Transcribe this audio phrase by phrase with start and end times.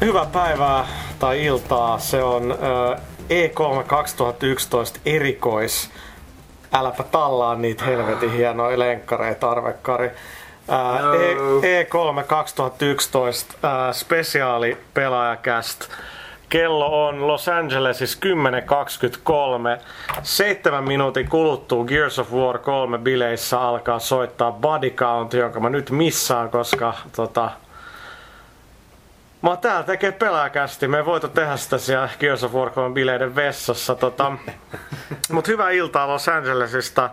[0.00, 1.98] Hyvää päivää tai iltaa.
[1.98, 5.90] Se on äh, E3 2011 erikois.
[6.72, 10.06] Äläpä tallaa niitä helvetin hienoja lenkkareita, arvekkari.
[10.06, 11.20] Äh,
[11.62, 15.88] e- E3 2011 äh, spesiaali pelaajakäst.
[16.48, 18.18] Kello on Los Angelesissa
[19.78, 19.82] 10.23.
[20.22, 25.90] Seitsemän minuutin kuluttua Gears of War 3 bileissä alkaa soittaa Body Count, jonka mä nyt
[25.90, 27.50] missaan, koska tota,
[29.42, 30.88] Mä oon täällä tekee pelaajakästi.
[30.88, 33.94] Me ei voitu tehdä sitä siellä Gears of War 3 bileiden vessassa.
[33.94, 34.32] Tota.
[35.32, 37.10] Mut hyvää iltaa Los Angelesista.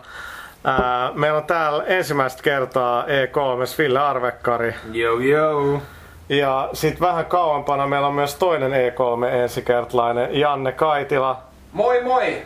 [0.64, 4.74] Ää, meillä on täällä ensimmäistä kertaa E3 Ville Arvekkari.
[4.94, 5.82] Yo yo.
[6.28, 11.42] Ja sitten vähän kauempana meillä on myös toinen E3 ensikertalainen Janne Kaitila.
[11.72, 12.42] Moi moi!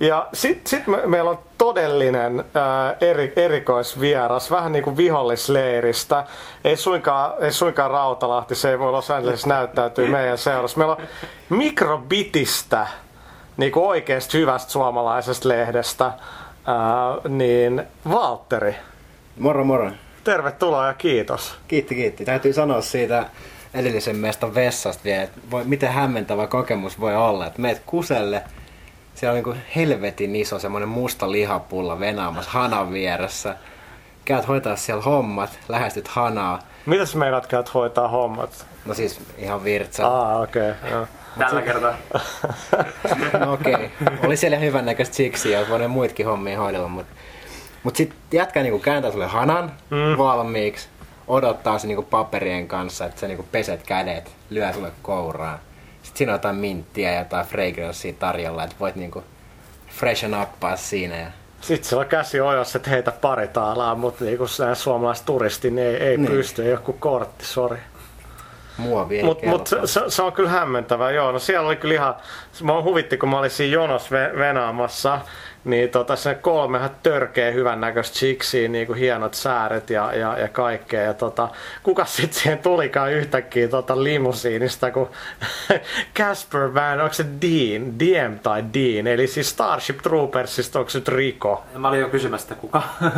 [0.00, 6.24] Ja sitten sit me, meillä on todellinen ää, eri, erikoisvieras, vähän niin kuin vihollisleiristä.
[6.64, 10.78] Ei suinkaan, ei suinkaan Rautalahti, se ei voi Los Angeles näyttäytyy meidän seurassa.
[10.78, 11.02] Meillä on
[11.48, 12.86] Mikrobitistä,
[13.56, 18.76] niin kuin oikeasta hyvästä suomalaisesta lehdestä, ää, niin Valtteri.
[19.38, 19.90] Moro moro.
[20.24, 21.54] Tervetuloa ja kiitos.
[21.68, 22.24] Kiitti kiitti.
[22.24, 23.26] Täytyy sanoa siitä
[23.74, 28.42] edellisen mestan vessasta vielä, että voi, miten hämmentävä kokemus voi olla, että meet kuselle,
[29.18, 33.56] siellä on niin kuin helvetin iso semmoinen musta lihapulla venaamassa hanan vieressä.
[34.24, 36.58] Käyt hoitaa siellä hommat, lähestyt hanaa.
[36.86, 38.66] Mitäs meidät käyt hoitaa hommat?
[38.84, 40.06] No siis ihan virtsa.
[40.06, 40.70] Ah, okei.
[40.70, 41.06] Okay,
[41.38, 41.94] Tällä kertaa.
[43.40, 43.74] No okei.
[43.74, 43.88] Okay.
[44.26, 47.14] Oli siellä hyvän näköistä siksi ja voinut muitkin hommia hoidella, mutta
[47.82, 50.18] mut sit jätkä niinku kääntää sulle hanan mm.
[50.18, 50.88] valmiiksi,
[51.28, 55.58] odottaa se niinku paperien kanssa, että sä niinku peset kädet, lyö sulle kouraan.
[56.08, 59.24] Sitten siinä on jotain minttiä ja jotain fragranceia tarjolla, että voit niinku
[59.88, 61.16] freshen uppaa siinä.
[61.16, 61.26] Ja...
[61.60, 65.96] Sitten sillä on käsi ojossa, että heitä pari taalaa, mutta niinku suomalaiset turisti niin ei,
[65.96, 66.30] ei niin.
[66.30, 67.78] pysty, ei joku kortti, sori.
[68.76, 71.32] Muovi Mutta mut se, se, se, on kyllä hämmentävää, joo.
[71.32, 72.14] No siellä oli kyllä ihan,
[72.62, 75.20] mä huvitti kun mä olin siinä jonos venaamassa,
[75.64, 80.48] niin tota, se kolmehan törkeä hyvän näköistä chiksiä, niin kuin hienot sääret ja, ja, ja
[80.48, 81.02] kaikkea.
[81.02, 81.48] Ja tota,
[81.82, 85.10] kuka sitten siihen tulikaan yhtäkkiä tota limusiinista, kun
[86.18, 91.08] Casper Van, onko se Dean, DM tai Dean, eli siis Starship Troopersista, onko se nyt
[91.08, 91.64] Riko?
[91.74, 92.82] Mä olin jo kysymästä kuka.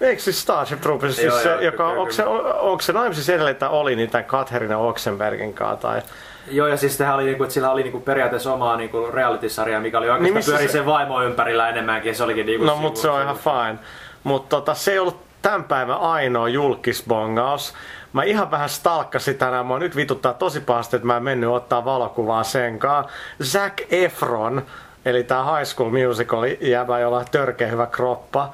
[0.00, 2.24] Eikö siis Starship Troopers, siis Joo, se, joo, joka, kyllä, onko, se,
[2.60, 6.02] onko se naimisissa edelleen, että oli niitä Katherina Oxenbergin kanssa tai...
[6.50, 10.06] Joo, ja siis oli, niinku, että sillä oli niinku periaatteessa omaa niinku reality-sarjaa, mikä oli
[10.06, 12.66] Niin oikeastaan missä pyöri se- sen vaimo ympärillä enemmänkin, se olikin niinku...
[12.66, 13.78] No mutta se on ihan fine.
[14.24, 17.74] Mutta tota, se ei ollut tämän päivän ainoa julkisbongaus.
[18.12, 19.66] Mä ihan vähän stalkkasin tänään.
[19.66, 23.04] Mua nyt vituttaa tosi pahasti, että mä en mennyt ottaa valokuvaa senkaan.
[23.42, 24.62] Zac Efron,
[25.04, 28.52] eli tää High School Musical jäbä, jolla on törkeä hyvä kroppa.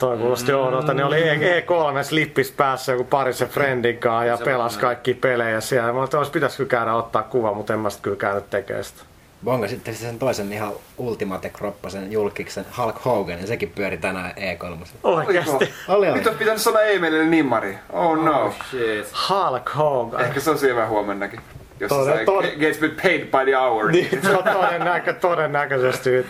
[0.00, 1.64] Toi kuulosti oudolta, niin oli E- E3
[2.10, 5.92] lippis päässä joku parisen friendin kanssa ja on- kaikki pelejä siellä.
[5.92, 9.02] Mä ajattelin, että pitäisikö käydä ottaa kuva, mutta en mä sit kyllä käynyt tekemään sitä.
[9.44, 14.86] Bonga sitten sen toisen ihan ultimate-kroppasen julkiksen Hulk Hogan, ja sekin pyöri tänään E3.
[15.02, 15.50] Oikeesti.
[15.88, 16.12] Oli, oli.
[16.18, 17.78] Nyt on pitänyt sanoa Emelille nimmari.
[17.92, 18.42] Oh no.
[18.44, 19.12] Oh shit.
[19.28, 20.20] Hulk Hogan.
[20.20, 21.40] Ehkä se on siellä huomennakin.
[21.80, 23.90] Jos Toden- toden- gets been paid by the hour.
[23.92, 26.26] Niin, to- todennäkö, todennäköisesti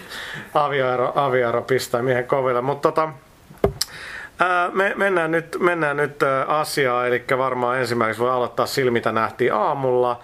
[0.54, 2.60] avioero, avioero pistää miehen koville.
[2.60, 3.08] Mutta tota,
[4.40, 9.12] ää, me, mennään nyt, mennään nyt ää, asiaan, eli varmaan ensimmäiseksi voi aloittaa sillä, mitä
[9.12, 10.20] nähtiin aamulla.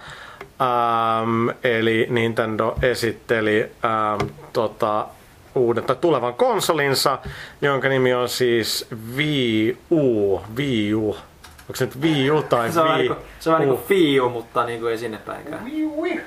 [0.60, 5.06] Ähm, eli Nintendo esitteli ähm, tota,
[5.54, 7.18] uuden tai tulevan konsolinsa,
[7.62, 10.40] jonka nimi on siis Wii U.
[10.56, 11.08] Wii U.
[11.08, 13.10] Onko se nyt Wii U tai Se on vähän Wii
[13.40, 13.70] se on vähän U?
[13.72, 15.64] niinku fiu, mutta niinku ei sinne päinkään.
[15.64, 16.18] Wow,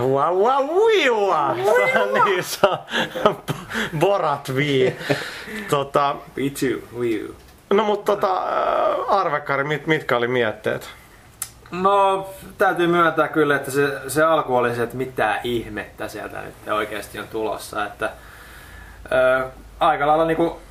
[0.00, 1.54] wow, wiua!
[2.24, 2.44] niin
[3.24, 3.42] on
[3.98, 4.96] Borat Wii.
[5.70, 7.34] tota, 2, Wii U.
[7.74, 10.88] no mutta tota, äh, Arvekari, mit, mitkä oli mietteet?
[11.70, 12.28] No,
[12.58, 17.18] täytyy myöntää kyllä, että se, se alku oli se, että mitä ihmettä sieltä nyt oikeasti
[17.18, 17.84] on tulossa.
[17.84, 18.10] Että,
[19.12, 19.46] ö,
[19.80, 20.61] aika lailla niinku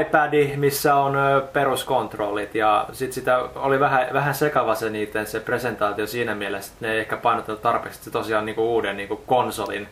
[0.00, 1.16] iPad, missä on
[1.52, 6.86] peruskontrollit ja sit sitä oli vähän, vähän sekava se niiden se presentaatio siinä mielessä, että
[6.86, 9.88] ne ei ehkä painottanut tarpeeksi se tosiaan niinku uuden niinku konsolin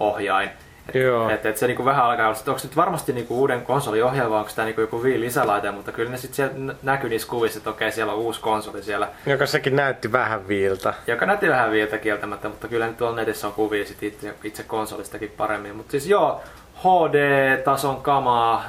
[0.00, 0.50] ohjain.
[0.94, 1.30] Joo.
[1.30, 4.38] Et, et se niinku vähän alkaa olla, että onko nyt varmasti niinku uuden konsolin ohjelma,
[4.38, 7.92] onko tämä niinku joku Wii lisälaite, mutta kyllä ne sitten näkyy niissä kuvissa, että okei,
[7.92, 10.94] siellä on uusi konsoli siellä, Joka sekin näytti vähän viiltä.
[11.06, 14.62] joka näytti vähän viiltä kieltämättä, mutta kyllä nyt tuolla netissä on kuvia sit itse, itse
[14.62, 15.76] konsolistakin paremmin.
[15.76, 16.40] Mutta siis joo,
[16.78, 18.64] HD-tason kamaa,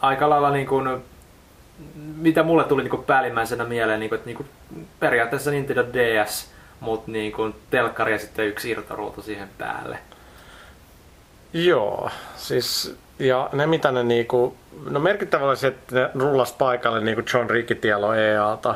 [0.00, 0.88] aika lailla niin kuin,
[2.16, 4.48] mitä mulle tuli niin kuin päällimmäisenä mieleen, niin kuin, että niin kuin,
[5.00, 9.98] periaatteessa Nintendo DS, mutta niin kuin telkkari ja sitten yksi irtoruutu siihen päälle.
[11.52, 14.56] Joo, siis ja ne mitä ne niinku,
[14.90, 18.74] no merkittävä oli se, että ne rullas paikalle niinku John Rickitielo EAlta,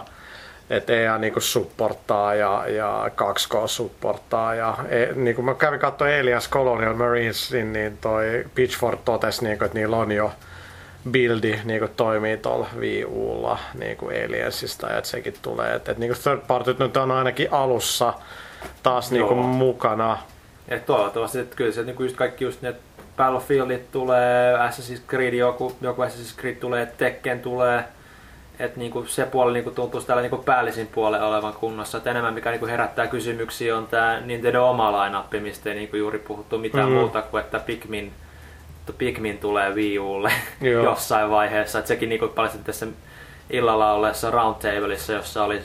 [0.70, 6.50] että EA niinku supporttaa ja, ja 2K supporttaa ja e, niinku mä kävin katsoa Elias
[6.50, 10.32] Colonial Marinesin, niin toi Pitchford totesi niinku, että niillä on jo
[11.10, 16.16] buildi niinku toimii tuolla Wii Ulla niinku Aliensista ja että sekin tulee, että et, niinku
[16.22, 18.14] third partyt nyt on ainakin alussa
[18.82, 19.42] taas niinku Joo.
[19.42, 20.18] mukana.
[20.68, 22.74] Et toivottavasti, että kyllä se niinku just kaikki just ne
[23.16, 27.84] Battlefieldit tulee, Assassin's Creed joku, joku Assassin's Creed tulee, Tekken tulee.
[28.58, 31.98] Että niinku se puoli niinku tuntuu täällä niinku päällisin puolella olevan kunnossa.
[31.98, 36.18] Et enemmän mikä niinku herättää kysymyksiä on tämä Nintendo oma lainappi, mistä ei niinku juuri
[36.18, 36.92] puhuttu mitään Mm.
[36.92, 36.98] mm.
[36.98, 38.25] muuta kuin että Pikmin, että
[38.92, 40.84] Pikmin tulee Wii Ulle Joo.
[40.90, 41.78] jossain vaiheessa.
[41.78, 42.86] Et sekin niinku paljasti tässä
[43.50, 45.62] illalla olleessa Roundtableissa, jossa oli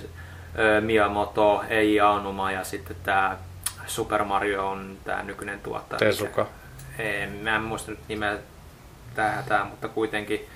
[0.60, 3.38] ö, Miyamoto, Eiji Aonuma ja sitten tämä
[3.88, 6.00] Super Mario on tämä nykyinen tuottaja.
[6.00, 6.48] Tezuka.
[7.00, 8.38] Ei, mä en muista nyt nimeä
[9.16, 10.48] tää, tää, mutta kuitenkin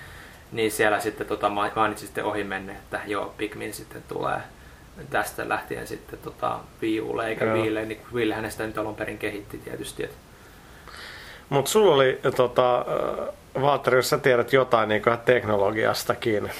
[0.52, 4.38] niin siellä sitten tota, ma- mainitsin sitten ohi menne, että joo, Pikmin sitten tulee
[5.10, 7.54] tästä lähtien sitten tota, Wii Ulle, eikä Joo.
[7.56, 10.04] Wiille, niin kuin Wiille hänestä nyt alun perin kehitti tietysti.
[10.04, 10.12] Et,
[11.48, 16.50] Mutta sulla oli, tota, äh, Valtteri, jos sä tiedät jotain niin teknologiastakin,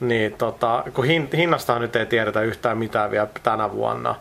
[0.00, 4.14] niin tota, kun hin, hinnastahan nyt ei tiedetä yhtään mitään vielä tänä vuonna,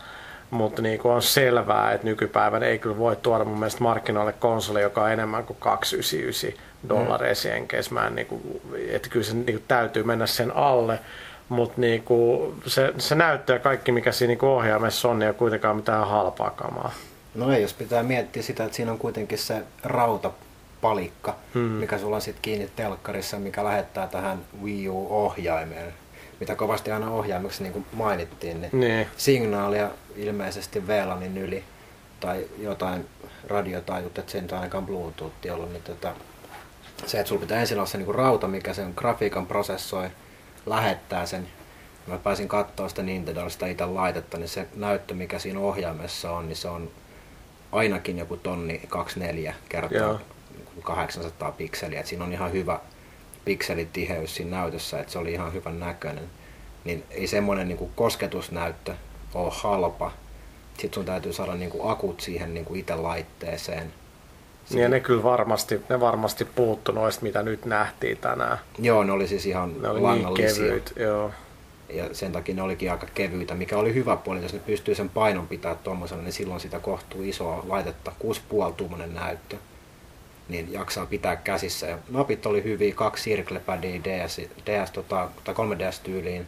[0.52, 5.04] mutta niin on selvää, että nykypäivänä ei kyllä voi tuoda mun mielestä markkinoille konsoli, joka
[5.04, 7.94] on enemmän kuin 299 dollaria jenkeissä.
[7.94, 11.00] Mä en, niin kuin, että kyllä se niin kuin, täytyy mennä sen alle,
[11.50, 15.30] mutta niin kuin, se, se näyttö ja kaikki, mikä siinä niin ohjaamessa on, niin ei
[15.30, 16.92] ole kuitenkaan mitään halpaa kamaa.
[17.36, 21.62] No ei, jos pitää miettiä sitä, että siinä on kuitenkin se rautapalikka, hmm.
[21.62, 25.94] mikä sulla on sitten kiinni telkkarissa, mikä lähettää tähän Wii U-ohjaimeen,
[26.40, 29.08] mitä kovasti aina ohjaimeksi niin kuin mainittiin, niin, Niin.
[29.18, 31.64] signaalia ilmeisesti VLANin yli
[32.20, 33.06] tai jotain
[33.48, 36.14] radiotaajuutta, että se ei nyt ainakaan Bluetooth ollut, niin tota,
[37.06, 40.10] se, että sulla pitää ensin olla se niin kuin rauta, mikä sen grafiikan prosessoi,
[40.66, 41.48] lähettää sen.
[42.08, 46.56] Mä pääsin katsoa sitä Nintendosta itse laitetta, niin se näyttö, mikä siinä ohjaimessa on, niin
[46.56, 46.90] se on
[47.72, 50.20] ainakin joku tonni 24 kertaa Joo.
[50.84, 52.00] 800 pikseliä.
[52.00, 52.80] Et siinä on ihan hyvä
[53.46, 56.24] pikselitiheys siinä näytössä, että se oli ihan hyvän näköinen.
[56.84, 58.94] Niin ei semmoinen niin kosketusnäyttö
[59.34, 60.12] ole halpa.
[60.74, 63.94] Sitten sun täytyy saada niin kuin akut siihen niin kuin itse laitteeseen.
[64.70, 68.58] Niin ja ne kyllä varmasti, ne varmasti puuttu noista, mitä nyt nähtiin tänään.
[68.80, 71.32] Joo, ne oli siis ihan Ne oli niin kevyit, joo.
[71.94, 75.10] Ja sen takia ne olikin aika kevyitä, mikä oli hyvä puoli, jos ne pystyy sen
[75.10, 78.12] painon pitää tuommoisena, niin silloin sitä kohtuu isoa laitetta,
[78.70, 79.58] 6,5 tuummoinen näyttö,
[80.50, 81.88] niin jaksaa pitää käsissä.
[81.88, 86.46] Ja napit oli hyviä, kaksi circlepadia DS, DS tota, tai 3DS-tyyliin,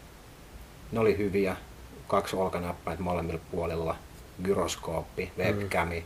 [0.92, 1.56] ne oli hyviä,
[2.08, 3.96] kaksi olkanäppäitä molemmilla puolilla,
[4.44, 6.04] gyroskooppi, webcami.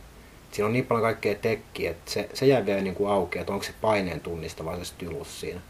[0.52, 3.52] Siinä on niin paljon kaikkea tekkiä, että se, se jäi vielä niin kuin auki, että
[3.52, 5.60] onko se paineen tunnistava se stylus siinä.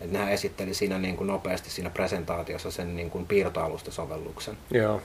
[0.00, 4.58] Et nehän esitteli siinä niin kuin nopeasti siinä presentaatiossa sen niin kuin piirtoalustasovelluksen.
[4.70, 5.00] joo.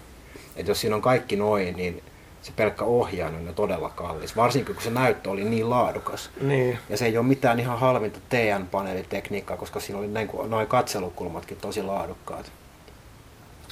[0.56, 2.04] Et jos siinä on kaikki noin, niin
[2.42, 4.36] se pelkkä ohjain on todella kallis.
[4.36, 6.30] Varsinkin kun se näyttö oli niin laadukas.
[6.42, 6.80] Niin.
[6.90, 11.58] Ja se ei ole mitään ihan halvinta TN-paneelitekniikkaa, koska siinä oli niin kuin, noin katselukulmatkin
[11.58, 12.52] tosi laadukkaat.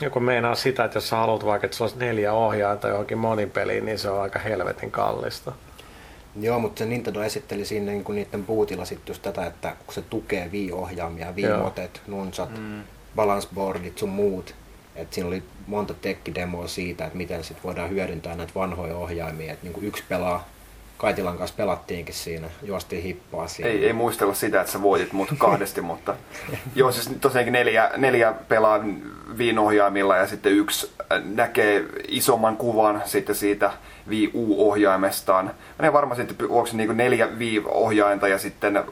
[0.02, 3.86] Joku meinaa sitä, että jos sä haluat vaikka, että sulla olisi neljä ohjainta johonkin monipeliin,
[3.86, 5.52] niin se on aika helvetin kallista.
[6.36, 10.02] Joo, mutta se Nintendo esitteli siinä niin niiden bootilla sitten just tätä, että kun se
[10.02, 11.34] tukee Wii-ohjaamia.
[11.36, 12.84] Wii-motet, nunsat, mm.
[13.16, 14.56] balance boardit sun muut,
[14.96, 19.68] että siinä oli monta tekkidemoa siitä, että miten sit voidaan hyödyntää näitä vanhoja ohjaimia, että
[19.68, 20.48] niin yksi pelaa,
[20.98, 23.72] Kaitilan kanssa pelattiinkin siinä, juostiin hippaa siinä.
[23.72, 26.16] Ei, ei muistella sitä, että sä voitit mut kahdesti, mutta
[26.76, 28.80] joo, siis tosiaankin neljä, neljä pelaa
[29.38, 33.72] viinohjaimilla ja sitten yksi äh, näkee isomman kuvan sitten siitä
[34.10, 35.46] Wii U-ohjaimestaan.
[35.46, 38.84] Mä en ole varma sitten, onko se niin neljä Wii-ohjainta ja sitten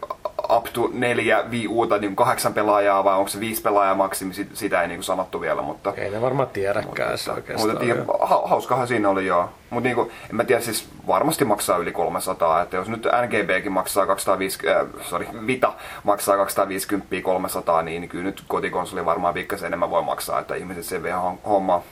[0.56, 4.50] up to neljä Wii Uta, niin kahdeksan pelaajaa vai onko se viisi pelaajaa maksimi, sit-
[4.56, 5.94] sitä ei niin sanottu vielä, mutta...
[5.98, 7.68] Ei ne varmaan tiedäkään Mutta, oikeastaan.
[7.68, 8.28] mutta joo.
[8.28, 9.50] ha, hauskahan siinä oli joo.
[9.70, 12.62] Mutta niinku, en mä tiedä, siis varmasti maksaa yli 300.
[12.62, 18.44] Että jos nyt NGBkin maksaa 250, äh, sorry, Vita maksaa 250 300, niin kyllä nyt
[18.48, 21.84] kotikonsoli varmaan pikkasen enemmän voi maksaa, että ihmiset sen hom- hommaa.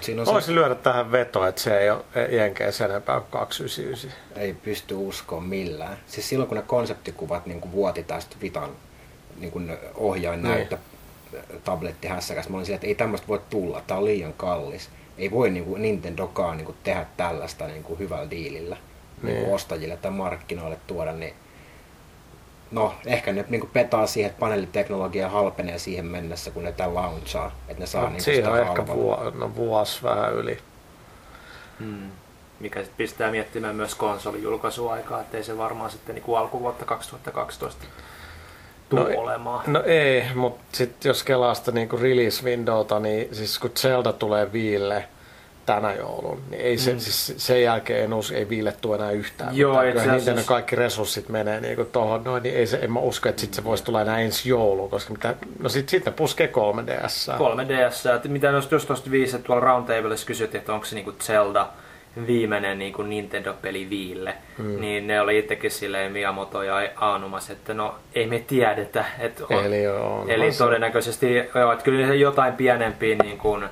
[0.00, 4.12] Siinä on voisin lyödä tähän veto, että se ei ole Jenkeissä enempää kuin 299.
[4.36, 5.98] ei pysty uskoa millään.
[6.06, 8.70] Siis silloin kun ne konseptikuvat niin kuin vuoti tästä Vitan
[9.40, 10.78] niin kuin ohjain näyttö
[11.64, 14.90] tabletti hässäkäs, mä olin siellä, että ei tämmöistä voi tulla, tää on liian kallis.
[15.18, 18.76] Ei voi niin kuin Nintendokaan niin kuin tehdä tällaista niin kuin hyvällä diilillä
[19.22, 19.34] niin.
[19.34, 19.44] Niin.
[19.44, 21.34] kuin ostajille tai markkinoille tuoda, niin
[22.70, 27.52] No, ehkä ne niin petaa siihen, että paneeliteknologia halpenee siihen mennessä, kun ne tämän launchaa.
[27.68, 30.58] Että ne saa Mut niin Siinä on ehkä vuo, no, vuosi vähän yli.
[31.80, 32.10] Hmm.
[32.60, 37.84] Mikä sitten pistää miettimään myös konsolijulkaisuaikaa, ettei se varmaan sitten niin kuin alkuvuotta 2012
[38.88, 39.64] tuu No, olemaan.
[39.66, 44.52] No ei, mutta sitten jos kelaa sitä niinku release windowta, niin siis kun Zelda tulee
[44.52, 45.08] Viille
[45.72, 46.98] tänä joulun, niin ei se, mm.
[46.98, 49.56] siis sen jälkeen en usko, ei Viille tule enää yhtään.
[49.56, 53.00] Joo, itse asiassa- Nintendo kaikki resurssit menee niinku tohon noin, niin ei se, en mä
[53.00, 56.12] usko, että sit se voisi tulla enää ensi jouluun, koska mitä, no sit, sit ne
[56.12, 57.32] puskee 3DS.
[57.38, 61.12] 3DS, että mitä jos just tuosta viisi, että tuolla Roundtablessa kysyttiin, että onko se niinku
[61.12, 61.68] Zelda
[62.26, 64.80] viimeinen niinku Nintendo-peli Viille, mm.
[64.80, 69.04] niin ne oli itsekin silleen Miyamoto ja Aanumas, että no ei me tiedetä.
[69.18, 73.64] Että on, Eli joo, onhan Eli se- todennäköisesti joo, että kyllä jotain pienempiä, niin kuin,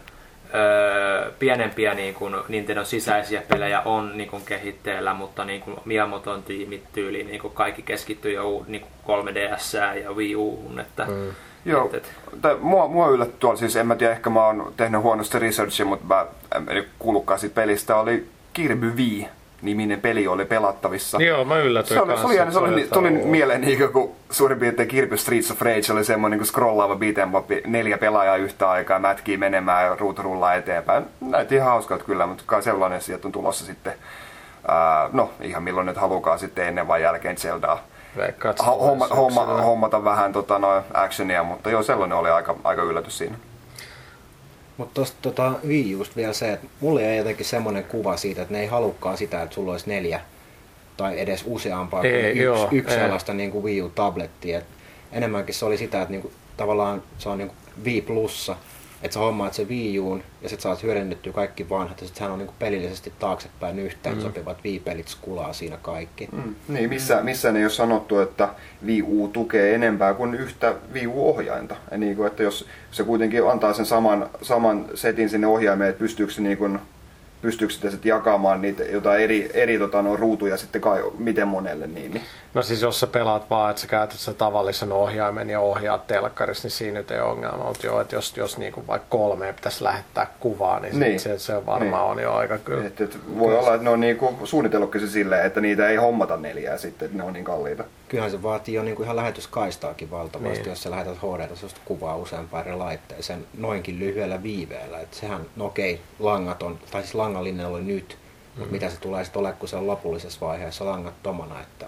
[0.54, 6.42] öö, pienempiä niin kuin Nintendon sisäisiä pelejä on niin kuin kehitteellä, mutta niin kuin Miyamoton
[6.42, 11.30] tiimit tyyliin niin kuin kaikki keskittyy jo niin kuin 3DS ja Wii Uun, että Mm.
[11.64, 12.12] Joo, Et-
[12.42, 15.86] tai mua, mua yllätti tuolla, siis en mä tiedä, ehkä mä oon tehnyt huonosti researchia,
[15.86, 16.26] mutta mä
[16.70, 19.24] en kuullutkaan siitä pelistä, oli Kirby V
[19.62, 21.22] niminen peli oli pelattavissa.
[21.22, 23.92] Joo, mä yllätyin Se oli, se kanssa, oli, jännä, se oli, jotain tuli mieleen niin
[23.92, 28.70] kuin suurin piirtein Kirby Streets of Rage oli semmoinen niin scrollaava beat'em neljä pelaajaa yhtä
[28.70, 31.04] aikaa, mätkii menemään ja ruutu rullaa eteenpäin.
[31.20, 33.92] Näytti ihan hauskalta kyllä, mutta kai sellainen sieltä on tulossa sitten,
[34.68, 37.82] ää, no ihan milloin nyt halukaan sitten ennen vai jälkeen Zeldaa.
[38.16, 43.18] Se homma, homma, hommata vähän tota, no, actionia, mutta joo, sellainen oli aika, aika yllätys
[43.18, 43.36] siinä.
[44.76, 48.54] Mutta tuosta tota, Wii Usta vielä se, että mulle jäi jotenkin semmoinen kuva siitä, että
[48.54, 50.20] ne ei halukkaan sitä, että sulla olisi neljä
[50.96, 53.00] tai edes useampaa Ei, kuin yksi, joo, yksi ei.
[53.00, 54.58] sellaista niin kuin Wii U-tablettia.
[54.58, 54.64] Et
[55.12, 58.56] enemmänkin se oli sitä, että niin kuin, tavallaan se on niin kuin Wii Plussa,
[59.02, 62.32] että sä hommaat se Wii Uun ja sit saat hyödynnettyä kaikki vanhat ja sit sehän
[62.32, 64.22] on niin kuin pelillisesti taaksepäin yhteen mm.
[64.22, 66.28] sopivat Wii-pelit skulaa siinä kaikki.
[66.32, 66.38] Mm.
[66.38, 66.54] Mm.
[66.68, 68.48] Niin, missä, missään ei ole sanottu, että
[68.86, 71.76] Wii U tukee enempää kuin yhtä Wii U-ohjainta.
[71.90, 76.00] Ja niin kuin, että jos se kuitenkin antaa sen saman, saman setin sinne ohjaimeen, että
[76.00, 76.78] pystyykö se niin kuin,
[77.42, 81.86] pystyykö sitä sitten jakamaan niitä jotain eri, eri tota, no, ruutuja sitten kai, miten monelle
[81.86, 82.24] niin, niin.
[82.54, 86.66] No siis jos sä pelaat vaan, että sä käytät sen tavallisen ohjaimen ja ohjaat telkkarissa,
[86.66, 87.64] niin siinä nyt ei ole ongelma.
[87.64, 91.20] Mutta joo, että jos, jos niinku vaikka kolmeen pitäisi lähettää kuvaa, niin, Niin.
[91.20, 92.18] Se, se varmaan Niin.
[92.18, 92.86] on jo aika kyllä.
[92.86, 96.36] Et, et voi olla, että ne on niinku suunnitellutkin se silleen, että niitä ei hommata
[96.36, 97.84] neljää sitten, että ne on niin kalliita.
[98.08, 100.68] Kyllähän se vaatii jo niin kuin ihan lähetyskaistaakin valtavasti, Niin.
[100.68, 105.00] jos sä lähetät HD-tasosta kuvaa useampaan eri laitteeseen noinkin lyhyellä viiveellä.
[105.00, 108.58] Et sehän, no okei, langaton, tai siis langallinen oli nyt, mm.
[108.58, 111.86] mutta mitä se tulee sitten olemaan, kun se on lopullisessa vaiheessa langattomana, että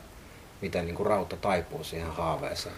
[0.60, 2.74] miten niin kuin rautta taipuu siihen haaveeseen.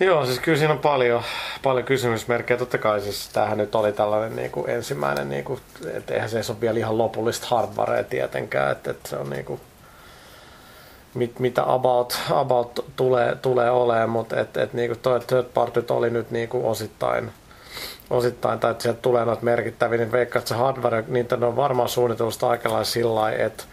[0.00, 1.22] Joo, siis kyllä siinä on paljon,
[1.62, 2.58] paljon kysymysmerkkejä.
[2.58, 5.60] Totta kai siis tämähän nyt oli tällainen niin kuin ensimmäinen, niin kuin,
[5.94, 9.60] että eihän se ole vielä ihan lopullista hardwarea tietenkään, että, että se on niin kuin,
[11.14, 15.90] mit, mitä about, about tulee, tulee olemaan, mutta et, et, niin kuin toi third partyt
[15.90, 17.30] oli nyt niin kuin osittain,
[18.10, 21.88] osittain, tai että sieltä tulee noita merkittäviä, niin veikkaan, että se hardware, niitä on varmaan
[21.88, 23.64] suunnitellusta aika lailla sillä lailla, että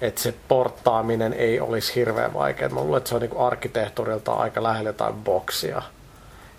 [0.00, 2.68] että se porttaaminen ei olisi hirveän vaikeaa.
[2.68, 5.82] Mä luulen, että se on niin arkkitehtuurilta aika lähellä jotain boksia.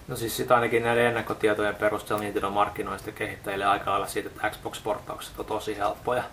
[0.08, 5.40] No siis sitä ainakin näiden ennakkotietojen perusteella Nintendo markkinoista kehittäjille aika lailla siitä, että Xbox-porttaukset
[5.40, 6.24] on tosi helppoja.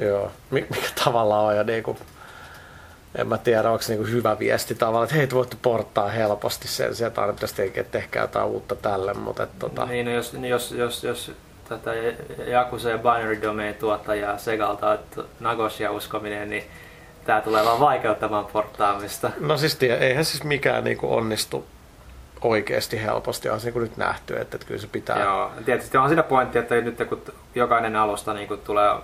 [0.00, 1.96] Joo, Mi- mikä tavallaan on jo niinku,
[3.14, 6.68] en mä tiedä, onko se niinku hyvä viesti tavallaan, että hei, te voitte porttaa helposti
[6.68, 10.12] sen, sieltä aina pitäisi tehdä, että tehkää jotain uutta tälle, mutta et, tota, Niin, no
[10.12, 11.32] jos, niin jos, jos, jos
[11.68, 11.90] tätä
[12.46, 16.64] Yakuza ja Binary Domain tuottajaa Segalta, että Nagoshia uskominen, niin
[17.24, 19.30] tämä tulee vaan vaikeuttamaan porttaamista.
[19.40, 21.66] no siis tie, eihän siis mikään niinku onnistu
[22.40, 25.22] oikeasti helposti, on se niinku nyt nähty, että, että kyllä se pitää.
[25.22, 27.22] Joo, tietysti on siinä pointti, että nyt kun
[27.54, 28.94] jokainen alusta niin kun tulee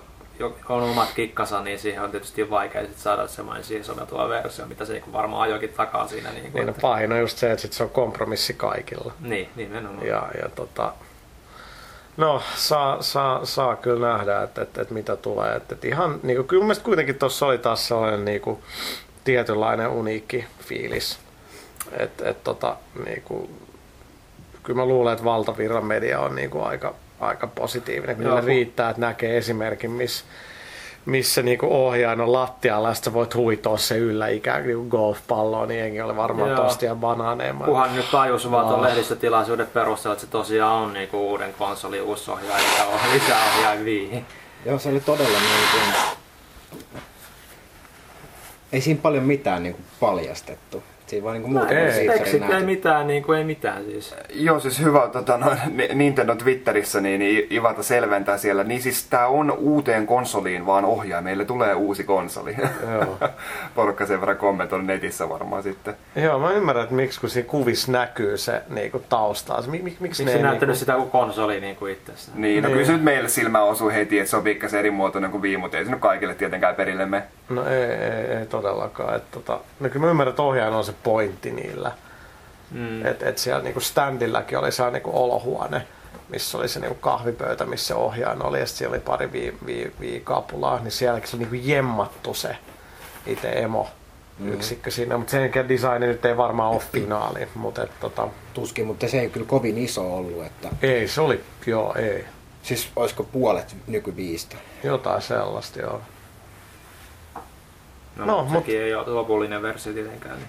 [0.40, 4.66] jo- on omat kikkansa, niin siihen on tietysti vaikea sit saada semmoinen siihen soveltuva versio,
[4.66, 6.30] mitä se niin varmaan ajoikin takaa siinä.
[6.30, 9.12] Niin, kuin, Niin no, että, pahin on just se, että sit se on kompromissi kaikilla.
[9.20, 10.06] niin nimenomaan.
[10.06, 10.92] Ja, ja tota,
[12.16, 15.56] no, saa, saa, saa kyllä nähdä, että, että, että mitä tulee.
[15.56, 18.58] Että, että ihan, niin kuin, kyllä mun mielestä kuitenkin tuossa oli taas sellainen niin kuin,
[19.24, 21.18] tietynlainen uniikki fiilis.
[21.92, 23.50] Että et, tota, niin kuin,
[24.62, 28.16] kyllä mä luulen, että valtavirran media on niin kuin, aika, aika positiivinen.
[28.16, 28.40] Kyllä Joo.
[28.46, 30.24] riittää, että näkee esimerkin, missä
[31.06, 35.66] missä niinku ohjain on lattialla ja sit sä voit huitoa se yllä ikään kuin golfpalloa,
[35.66, 36.62] niin jengi oli varmaan Joo.
[36.62, 37.64] tostia banaaneema.
[37.64, 38.88] Kuhan nyt tajus vaan tuon Wow.
[38.88, 43.74] lehdistötilaisuuden perusteella, että se tosiaan on niinku uuden konsolin uusi ohjaaja ja on lisää.
[44.66, 45.94] Joo, se oli todella niin kuin...
[48.72, 50.82] Ei siinä paljon mitään niin kuin paljastettu.
[51.10, 51.86] Siinä vaan niin kuin muutama ei.
[52.00, 52.06] ei
[52.40, 52.64] näytetty.
[52.66, 54.14] mitään, niinku ei mitään siis.
[54.34, 58.64] Joo, siis hyvä, tota, no, Ni- Nintendo Twitterissä niin I- Ivata selventää siellä.
[58.64, 61.20] Niin siis tää on uuteen konsoliin vaan ohjaa.
[61.22, 62.56] Meille tulee uusi konsoli.
[62.92, 63.18] Joo.
[63.74, 65.94] Porukka sen verran kommentoi netissä varmaan sitten.
[66.16, 69.62] Joo, mä ymmärrän, että miksi kun siinä kuvissa näkyy se niinku taustaa.
[69.62, 70.78] Mik, mik, miksi Miksi ne se ei näyttänyt niinku...
[70.78, 72.40] sitä kuin konsoli niinku itsessään?
[72.40, 72.72] Niin, no Niin.
[72.74, 75.60] kyllä se nyt meille silmään osuu heti, että se on pikkasen eri muotoinen kuin viime,
[75.60, 77.22] mutta ei se nyt kaikille tietenkään perille me.
[77.48, 79.16] No ei, ei, ei todellakaan.
[79.16, 81.92] Et, tota, no kyllä mä ymmärrän, että ohjaajan on se pointti niillä.
[82.70, 83.06] Mm.
[83.06, 85.86] Että et siellä niinku standilläkin oli se niinku olohuone,
[86.28, 90.20] missä oli se niinku kahvipöytä, missä ohjaaja oli, ja siellä oli pari vii, vii, vii
[90.20, 92.56] kapulaa, niin sielläkin se oli niinku jemmattu se
[93.26, 93.88] itse emo
[94.44, 98.86] yksikkö siinä, mutta sen jälkeen designi nyt ei varmaan ole finaali, mutta et, tota, Tuskin,
[98.86, 100.44] mutta se ei kyllä kovin iso ollut.
[100.46, 100.68] Että...
[100.82, 102.24] ei, se oli, joo, ei,
[102.62, 104.56] Siis olisiko puolet nykyviistä?
[104.84, 106.00] jotain sellaista, joo.
[108.16, 110.36] No, No, mut- sekin ei ole lopullinen versio tietenkään.
[110.36, 110.48] Niin.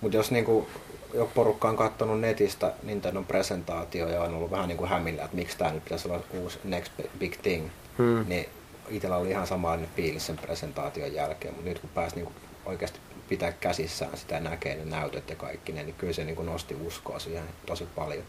[0.00, 0.68] Mutta jos niinku
[1.14, 5.58] joku porukka on katsonut netistä Nintendon presentaatio ja on ollut vähän niinku hämillä, että miksi
[5.58, 8.24] tämä nyt pitäisi olla uusi next big thing, Hmm.
[8.28, 8.48] niin
[8.88, 12.32] itsellä oli ihan samanlainen fiilis sen presentaation jälkeen, mutta nyt kun pääsi niinku
[12.66, 12.98] oikeasti
[13.28, 17.18] pitää käsissään sitä näkee ne näytöt ja kaikki ne, niin kyllä se niinku nosti uskoa
[17.18, 18.22] siihen tosi paljon.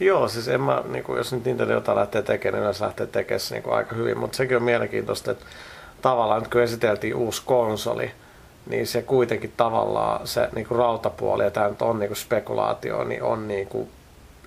[0.00, 3.06] Joo, siis en mä, niin kuin, jos nyt Nintendo jotain lähtee tekemään, niin yleensä lähtee
[3.06, 5.44] tekemään se niin kuin aika hyvin, mutta sekin on mielenkiintoista, että
[6.02, 8.10] tavallaan nyt kun esiteltiin uusi konsoli,
[8.66, 13.04] niin se kuitenkin tavallaan se niin kuin rautapuoli, ja tämä nyt on niin kuin spekulaatio,
[13.04, 13.88] niin on niin kuin,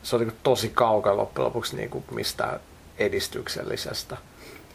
[0.04, 2.60] se on niin kuin tosi kaukana loppujen lopuksi niin kuin mistään
[2.98, 4.18] edistyksellisestä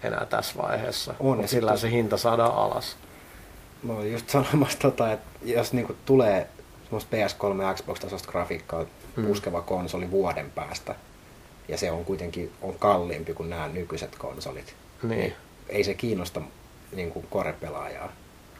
[0.02, 1.14] enää tässä vaiheessa.
[1.20, 2.96] On, ja sillä se hinta saadaan alas.
[3.82, 6.48] Mä olin just sanomassa, tota, että jos niinku tulee
[6.84, 8.84] semmoista PS3 ja Xbox-tasosta grafiikkaa
[9.16, 9.26] Mm.
[9.26, 10.94] puskeva konsoli vuoden päästä,
[11.68, 15.32] ja se on kuitenkin on kalliimpi kuin nämä nykyiset konsolit, Niin.
[15.68, 16.40] ei se kiinnosta
[16.92, 18.12] niin kuin korepelaajaa,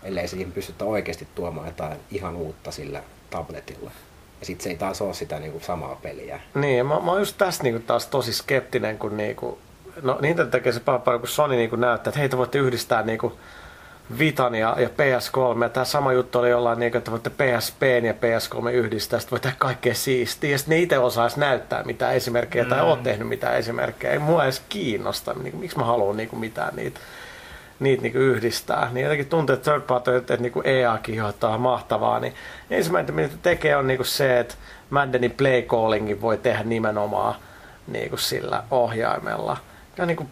[0.04, 3.90] ellei siihen pystytä oikeasti tuomaan jotain ihan uutta sillä tabletilla.
[4.40, 6.40] Ja sitten se ei taas ole sitä niin kuin samaa peliä.
[6.54, 9.58] Niin, mä, mä oon just tässä niinku taas tosi skeptinen, kun niinku,
[10.02, 13.02] no Nintendo tekee se paljon paljon, kun Sony niinku näyttää, että hei te voitte yhdistää
[13.02, 13.38] niinku
[14.18, 15.62] Vitan ja, ja PS3.
[15.62, 19.40] Ja tämä sama juttu oli jollain, niinku, että voitte PSP ja PS3 yhdistää, sitten voi
[19.40, 20.50] tehdä kaikkea siistiä.
[20.50, 24.12] Ja sitten ne itse osaisi näyttää mitään esimerkkejä, tai ole tehnyt mitään esimerkkejä.
[24.12, 27.00] Ei mua edes kiinnosta, niinku, miksi mä haluan niinku mitään niitä
[27.80, 28.88] niitä niinku yhdistää.
[28.92, 32.34] Niin jotenkin tuntuu, että third party, että, niinku EAkin johtaa mahtavaa, niin
[32.70, 34.54] ensimmäinen mitä tekee on niinku se, että
[34.90, 37.34] Maddenin play callingin voi tehdä nimenomaan
[37.87, 39.56] niinku sillä ohjaimella.
[39.98, 40.26] Ja niinku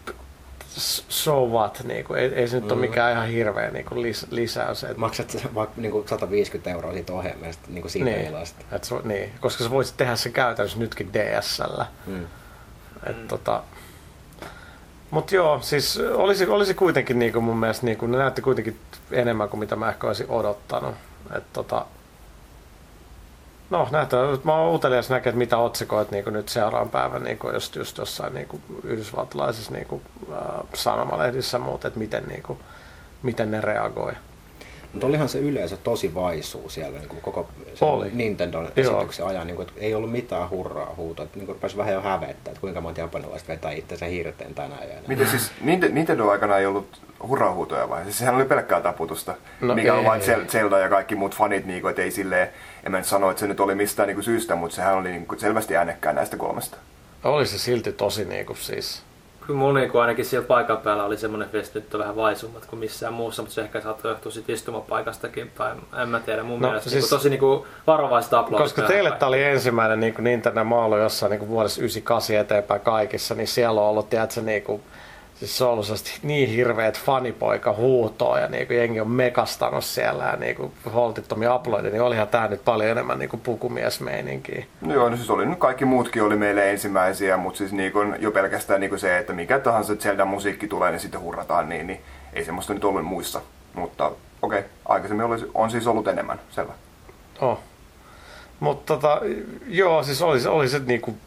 [1.09, 4.85] so what, niinku, ei, ei se nyt ole mikään ihan hirveä niinku lis, lisäys.
[4.85, 8.64] Et, Maksat vaikka niin kuin 150 euroa siitä ohjelmasta niin kuin siitä niin, ilasta.
[8.72, 11.87] et, se- niin, koska sä voisit tehdä se käytännössä nytkin DSllä.
[12.07, 12.26] Mm.
[13.07, 13.62] Et, tota,
[15.12, 19.61] Mutta joo, siis olisi, olisi kuitenkin niinku mun mielestä, niinku, ne näytti kuitenkin enemmän kuin
[19.61, 20.94] mitä mä ehkä olisin odottanut.
[21.37, 21.87] Et, tota,
[23.70, 27.77] no näyttää, mä oon utelias näkee, että mitä otsikoit niinku nyt seuraavan päivän niinku, just,
[27.77, 30.38] just jossain niinku, yhdysvaltalaisissa niinku, äh,
[30.75, 32.59] sanomalehdissä muut, että miten, niinku,
[33.22, 34.12] miten ne reagoi.
[34.92, 38.11] Mutta olihan se yleisö tosi vaisuu siellä niin kuin koko sen Oli.
[38.12, 38.96] Nintendon Joo.
[38.96, 39.46] esityksen ajan.
[39.46, 41.26] Niin kuin, että ei ollut mitään hurraa huutoa.
[41.35, 44.88] Niin kuin, rupesi vähän jo hävettää, että kuinka monta japanilaiset vetää itseänsä hirteen tänään.
[44.88, 48.05] Ja Miten siis Ninte- Nintendo aikana ei ollut hurrahuutoja vai?
[48.05, 49.35] Siis sehän oli pelkkää taputusta.
[49.61, 50.05] No mikä on ei.
[50.07, 52.48] vain Zel- Zelda ja kaikki muut fanit, niin kuin, että ei silleen,
[52.85, 55.11] en mä nyt sano, että se nyt oli mistään niin kuin syystä, mutta sehän oli
[55.11, 56.76] niin kuin selvästi äänekkään näistä kolmesta.
[57.24, 59.02] Oli se silti tosi niinku siis,
[59.46, 63.12] Kyllä mun niinku ainakin siellä paikan päällä oli semmoinen fiilis, että vähän vaisummat kuin missään
[63.14, 66.90] muussa, mutta se ehkä saattoi johtua sit istumapaikastakin, tai en mä tiedä, mun No, mielestä
[66.90, 68.64] siis- niinku, tosi niinku varovaiset aplodit.
[68.64, 69.18] Koska teille päin.
[69.20, 73.35] tämä oli ensimmäinen niin kuin mä oon ollut jossain niin kuin vuodessa 98 eteenpäin kaikissa,
[73.35, 74.83] niin siellä on ollut, tiedätkö, niin kuin,
[75.46, 79.85] siis se on ollut sellaista niin hirveät fanipoika huutoa ja niin kuin jengi on mekastanut
[79.85, 84.64] siellä ja niin kuin holtittomia uploadia, niin olihan tämä nyt paljon enemmän niin kuin pukumiesmeininkiä.
[84.81, 88.16] No joo, no siis oli nyt kaikki muutkin oli meille ensimmäisiä, mutta siis niin kuin
[88.18, 91.87] jo pelkästään niin kuin se, että mikä tahansa Zelda musiikki tulee, niin sitten hurrataan, niin,
[91.87, 92.00] niin
[92.33, 93.40] ei semmoista nyt ollut muissa.
[93.74, 94.07] Mutta
[94.42, 96.72] okei, okay, aikaisemmin olisi, on siis ollut enemmän, selvä.
[97.40, 97.59] Oh.
[98.61, 99.20] Mutta tota,
[99.66, 101.18] joo, siis oli, oli se niin kuin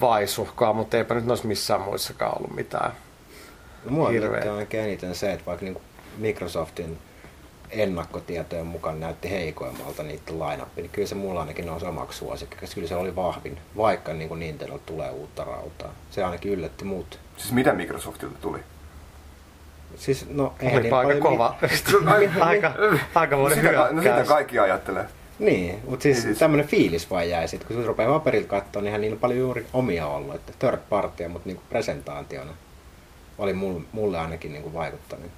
[0.00, 2.92] vaisuhkaa, mutta eipä nyt noissa missään muissakaan ollut mitään.
[3.84, 4.52] No, mua Hirveä.
[4.52, 5.78] ainakin eniten se, että vaikka niin
[6.18, 6.98] Microsoftin
[7.70, 12.74] ennakkotietojen mukaan näytti heikoimmalta niiden line niin kyllä se mulla ainakin nousi omaksi suosikkiksi.
[12.74, 15.92] Kyllä se oli vahvin, vaikka niin Nintendo tulee uutta rautaa.
[16.10, 17.18] Se ainakin yllätti mut.
[17.36, 18.58] Siis mitä Microsoftilta tuli?
[19.96, 21.56] Siis no ei Olipa aika kova.
[22.40, 22.72] aika,
[23.14, 25.04] aika vuoden Sitä, no sitä kaikki ajattelee.
[25.38, 28.82] Niin, mutta siis, Niin siis- tämmönen fiilis vaan jäi sit, kun se rupeaa paperilla katsoa,
[28.82, 32.52] niin eihän niillä paljon juuri omia ollut, että third partya, mutta niinku presentaationa
[33.38, 35.30] oli mulle, mulle ainakin niinku vaikuttanut.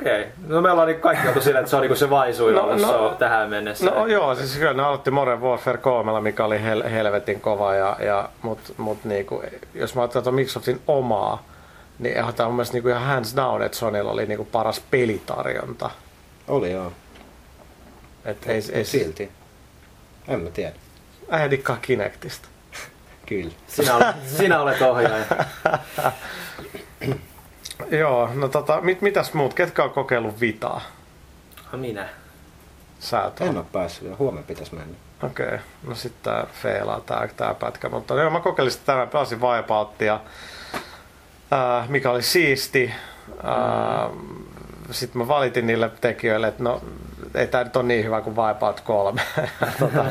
[0.00, 0.26] Okei.
[0.46, 2.98] No me ollaan niin kaikki oltu sillä, että se on niinku se vaisuin No, no,
[2.98, 3.90] ollut tähän mennessä.
[3.90, 7.96] No joo, siis kyllä ne aloitti Modern Warfare 3, mikä oli hel- helvetin kova, ja,
[8.00, 9.42] ja, mutta mut niinku,
[9.74, 11.42] jos mä otan tuon Microsoftin omaa,
[11.98, 15.90] niin eihän tämä mun mielestä niinku ihan hands down, että Sonylla oli niinku paras pelitarjonta.
[16.48, 16.92] Oli joo,
[18.24, 19.30] Et ei, ei, ei, silti.
[20.28, 20.72] En mä tiedä.
[21.30, 22.48] Äijä dikkaa Kinectistä.
[23.28, 23.50] Kyllä.
[23.66, 25.24] Sinä, olet, sinä olet ohjaaja.
[27.90, 29.54] Joo, no tota, mit, mitäs muut?
[29.54, 30.80] Ketkä on kokeillut Vitaa?
[31.72, 32.08] No minä.
[32.98, 33.64] Sä et En ole.
[33.72, 34.96] päässyt vielä, huomenna pitäisi mennä.
[35.22, 35.58] Okei, okay.
[35.82, 37.88] no sitten tää feilaa tää, tää pätkä.
[37.88, 40.20] Mutta joo, mä kokeilin sitä tämän, pelasin Wipeouttia,
[41.50, 42.94] ää, mikä oli siisti.
[44.90, 46.82] Sitten mä valitin niille tekijöille, että no
[47.34, 49.22] ei tää nyt ole niin hyvä kuin Wipeout 3.
[49.80, 50.04] tota,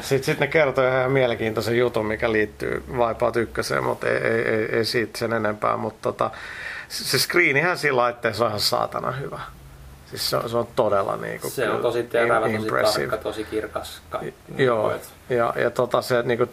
[0.00, 4.76] sitten sit ne kertoi ihan mielenkiintoisen jutun, mikä liittyy Wipeout 1, mutta ei, ei, ei,
[4.76, 5.76] ei siitä sen enempää.
[5.76, 6.30] Mutta tota,
[6.88, 9.40] se screenihän siinä laitteessa on ihan saatana hyvä.
[10.10, 14.02] Siis se on, se on todella niinku Se on tosi terävä, tosi tarkka, tosi kirkas.
[14.10, 14.20] Ka-
[14.56, 16.46] Joo, et- ja, ja tota se niinku,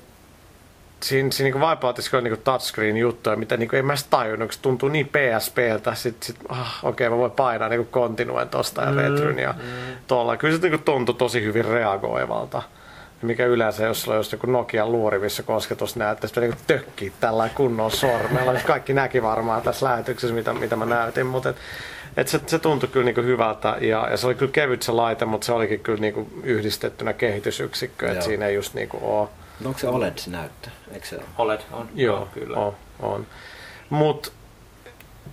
[1.04, 4.54] siinä, siinä niinku Wipeoutissa on niinku touchscreen juttuja, mitä niinku ei mä edes tajunnut, kun
[4.54, 8.82] se tuntuu niin PSPltä, sit, sit ah, okei okay, mä voin painaa niinku kontinuen tosta
[8.82, 9.96] ja retryn ja mm.
[10.08, 10.38] tuolla.
[10.38, 12.62] Kyllä se niinku tuntui tosi hyvin reagoivalta.
[13.26, 17.14] Mikä yleensä, jos sulla on just joku Nokia luuri, missä kosketus näyttää, sitä niinku tökkii
[17.20, 18.54] tällä kunnon sormella.
[18.54, 21.56] Nyt Kaikki näki varmaan tässä lähetyksessä, mitä, mitä mä näytin, mutta et,
[22.18, 25.26] et se, se tuntui kyllä niinku hyvältä ja, ja, se oli kyllä kevyt se laite,
[25.26, 29.30] mutta se olikin kyllä niinku yhdistettynä kehitysyksikköön, että siinä ei just niinku ole.
[29.60, 30.70] No onko se OLED se näyttö?
[30.94, 31.26] Eikö se ole?
[31.38, 31.90] OLED on.
[31.96, 32.58] Joo, kyllä.
[32.58, 33.26] On, on.
[33.90, 34.34] Mut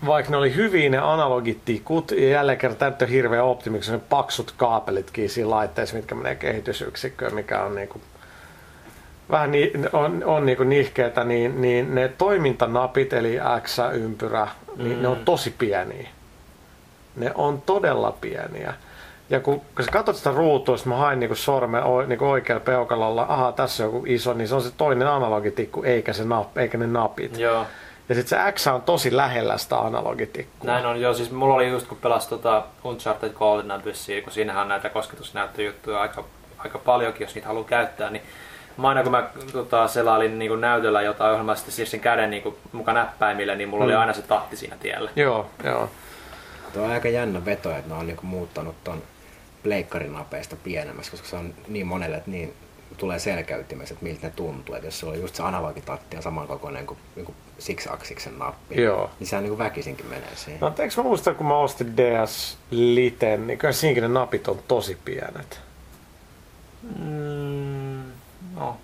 [0.06, 3.98] vaikka ne oli hyviä ne analogitikut, ja jälleen kerran täyttö hirveä optimi, kun se on
[3.98, 8.00] ne paksut kaapelitkin siinä laitteissa, mitkä menee kehitysyksikköön, mikä on niinku
[9.30, 15.02] vähän ni, on, on niinku nihkeetä, niin, niin ne toimintanapit, eli X, ympyrä, niin Mm.
[15.02, 16.08] ne on tosi pieniä.
[17.16, 18.74] Ne on todella pieniä.
[19.30, 22.64] Ja kun, kun sä katsot sitä ruutua, jos mä hain niinku sormen o, niinku oikealla
[22.64, 26.58] peukalolla, aha, tässä on joku iso, niin se on se toinen analogitikku, eikä, se nap,
[26.58, 27.38] eikä ne napit.
[27.38, 27.66] Joo.
[28.12, 30.70] Ja sitten se X on tosi lähellä sitä analogitikkua.
[30.70, 31.14] Näin on, joo.
[31.14, 36.00] Siis mulla oli just kun pelasin tota Uncharted Golden Abyssia, kun siinähän on näitä kosketusnäyttöjuttuja
[36.00, 36.24] aika,
[36.58, 38.22] aika paljonkin, jos niitä haluaa käyttää, niin
[38.76, 42.94] Mä aina kun mä tota, selailin niin näytöllä jotain ohjelmaa, sitten siirsin käden niin mukaan
[42.94, 43.86] näppäimille, niin mulla mm.
[43.86, 45.10] oli aina se tahti siinä tiellä.
[45.16, 45.90] Joo, joo.
[46.72, 49.02] Tuo on aika jännä veto, että ne on niinku muuttanut ton
[49.62, 52.54] pleikkarinapeista pienemmäksi, koska se on niin monelle, että niin
[52.96, 54.74] tulee selkäytimessä, että miltä ne tuntuu.
[54.74, 59.10] Että jos se on just se analogitatti on samankokoinen kuin, niin kuin six-aksiksen nappi, Joo.
[59.20, 60.60] niin sehän niin kuin väkisinkin menee siihen.
[60.60, 64.58] No, eikö mä muista, kun mä ostin DS Liten, niin kyllä siinäkin ne napit on
[64.68, 65.60] tosi pienet.
[66.98, 68.02] Mm,
[68.56, 68.76] no.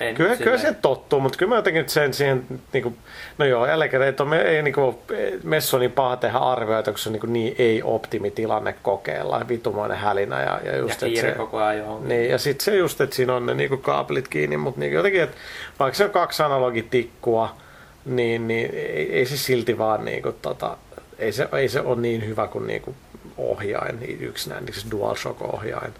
[0.00, 2.98] En Kyllä, kyllä se tottuu, mutta kyllä mä jotenkin sen siihen, niin kuin,
[3.38, 4.96] no joo, jälleen kerran, että me, ei niin kuin,
[5.42, 9.98] messu on niin paha tehdä arvioita, kun se on niin, kuin niin ei-optimitilanne kokeilla, vitumainen
[9.98, 12.08] hälinä ja, ja ja just, että kiire se, koko ajan johonkin.
[12.08, 15.22] niin, ja sitten se just, että siinä on ne niinku kaapelit kiinni, mutta niinku jotenkin,
[15.22, 15.36] että
[15.78, 17.56] vaikka se on kaksi analogitikkua,
[18.04, 20.76] niin, niin ei, ei, se silti vaan niinku, tota,
[21.18, 22.94] ei, se, ei se ole niin hyvä kuin niinku
[23.36, 25.92] ohjain, yksinään niin se DualShock-ohjain.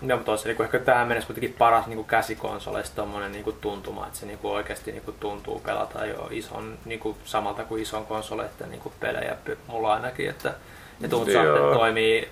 [0.00, 4.06] No, mutta on se niin ehkä tähän mennessä kuitenkin paras niin käsikonsoleista tommonen niin tuntuma,
[4.06, 8.70] että se niin oikeasti niin tuntuu pelata jo ison, niin kuin samalta kuin ison konsoleiden
[8.70, 10.54] niin pelejä py- mulla ainakin, että
[11.00, 11.74] ne Uncharted Joo.
[11.74, 12.28] toimii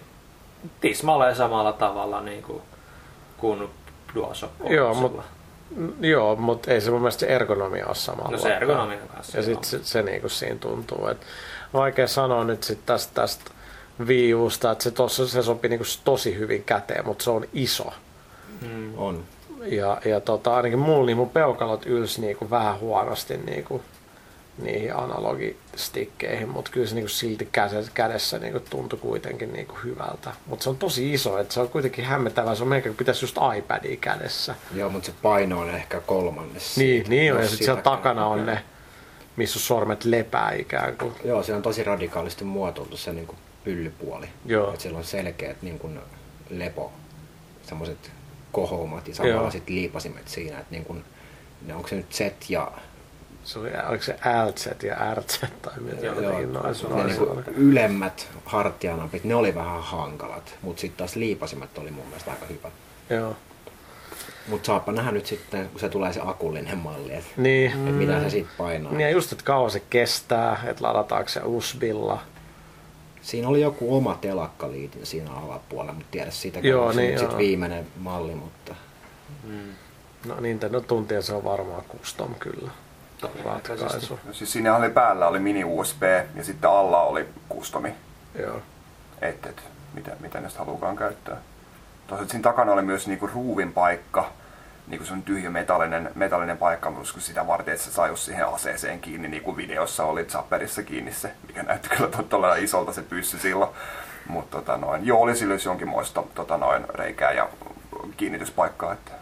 [0.80, 2.62] tismalleen samalla tavalla niin kuin,
[3.36, 3.68] kuin
[4.14, 5.24] DualShock Joo, kolmosella.
[6.00, 8.30] Joo, mutta ei se mun mielestä se ergonomia ole samalla.
[8.30, 9.38] No se ergonomian kanssa.
[9.38, 11.06] Ja sitten se, se niinku siinä tuntuu.
[11.06, 11.18] Et
[11.74, 13.50] vaikea sanoa nyt sit tästä, tästä
[14.06, 17.92] Wii Usta, että se, tossa, se sopii niinku tosi hyvin käteen, mutta se on iso.
[18.60, 18.98] Mm.
[18.98, 19.24] On.
[19.64, 23.82] Ja, ja tota, ainakin mulla niin mun peukalot ylsi niinku vähän huonosti niinku
[24.58, 30.32] niihin analogistikkeihin, mutta kyllä se niinku silti kädessä, kädessä niinku tuntui kuitenkin niinku hyvältä.
[30.46, 32.54] Mutta se on tosi iso, että se on kuitenkin hämmentävää.
[32.54, 34.54] Se on melkein pitäisi just iPadia kädessä.
[34.74, 36.76] Joo, mutta se paino on ehkä kolmannes.
[36.76, 37.40] Niin, niin on.
[37.40, 38.64] Ja sitten siellä takana on ne,
[39.36, 41.12] missä sormet lepää ikään kuin.
[41.24, 44.26] Joo, se on tosi radikaalisti muotoiltu se niin kuin pyllypuoli.
[44.46, 44.74] Joo.
[44.74, 46.00] Et siellä on selkeät niin kuin
[46.50, 46.92] lepo,
[47.62, 48.10] semmoiset
[48.52, 51.04] kohoumat ja samalla sitten liipasimet siinä, että niin kuin,
[51.66, 52.72] ne, onko se nyt Z ja
[53.44, 58.28] Se oli, oliko se LZ ja RZ tai mitä Joo, joo, noin ne niin ylemmät
[58.44, 62.72] hartianapit, ne oli vähän hankalat, mutta sitten taas liipasimet oli mun mielestä aika hyvät.
[63.10, 63.36] Joo.
[64.48, 67.70] Mutta saappa nähdä nyt sitten, kun se tulee se akullinen malli, että Niin.
[67.88, 68.92] et mitä se siitä painaa.
[68.92, 72.22] Niin ja just, että kauan se kestää, että ladataanko se USBilla.
[73.22, 77.28] Siinä oli joku oma telakkaliitin siinä alapuolella, mutta tiedä siitä Joo, se niin, nyt sit
[77.28, 77.38] joo.
[77.38, 78.74] viimeinen malli, mutta
[80.26, 82.70] No Nintendo tuntien se on varmaan custom kyllä.
[83.44, 84.20] Ratkaisu.
[84.32, 86.02] Siis siinä oli päällä oli mini USB
[86.34, 87.94] ja sitten alla oli customi.
[88.38, 88.62] Joo.
[89.20, 89.62] Et, et,
[89.94, 91.36] mitä, mitä näistä halukaan käyttää.
[92.06, 94.30] Toisaalta siinä takana oli myös niinku ruuvin paikka,
[94.86, 98.46] niinku se on tyhjä metallinen, metallinen paikka, mutta kun sitä varten, että se sai siihen
[98.48, 102.92] aseeseen kiinni, niin kuin videossa oli Zapperissa kiinni se, mikä näytti kyllä to- todella isolta
[102.92, 103.70] se pyssy silloin.
[104.26, 107.48] Mutta tota noin, joo, oli sillä jonkinmoista tota noin, reikää ja
[108.16, 108.92] kiinnityspaikkaa.
[108.92, 109.12] Että.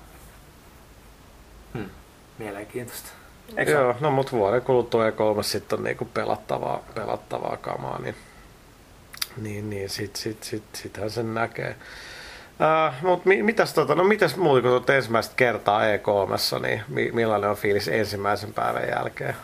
[2.38, 3.08] Mielenkiintoista.
[3.56, 8.14] Eikö Joo, no mut vuoden kuluttua E3 sitten on niinku pelattavaa, pelattavaa kamaa, niin,
[9.36, 11.76] niin, niin sit, sit, sit, sithän sen näkee.
[12.52, 17.10] Uh, mut mi, mitäs, tota, no mitäs muuta kun tulet ensimmäistä kertaa E3, niin mi,
[17.12, 19.36] millainen on fiilis ensimmäisen päivän jälkeen?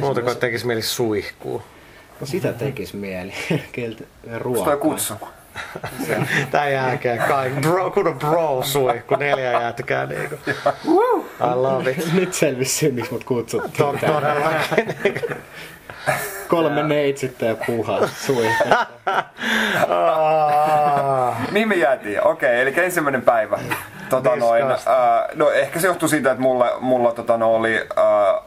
[0.00, 1.62] Muuta kuin tekisi mieli suihkuu.
[2.20, 3.32] No sitä tekis mieli.
[3.72, 4.04] Keltä
[4.36, 4.76] ruokaa.
[4.76, 5.14] kutsu?
[6.50, 10.36] Tän jälkeen kaikki, bro, kun on bro suihku, neljä jätkää niinku.
[11.40, 12.12] I love it.
[12.14, 13.72] Nyt selvisi se, miksi mut kutsuttiin.
[13.72, 15.36] To- todellakin.
[16.48, 18.64] Kolme neitsittä ja puhaa suihku.
[19.88, 21.50] Ah.
[21.50, 22.26] Mihin me jäätiin?
[22.26, 23.58] Okei, eli ensimmäinen päivä.
[24.10, 28.40] Tota noin, ää, no ehkä se johtuu siitä, että mulla, mulla tota no, oli ää,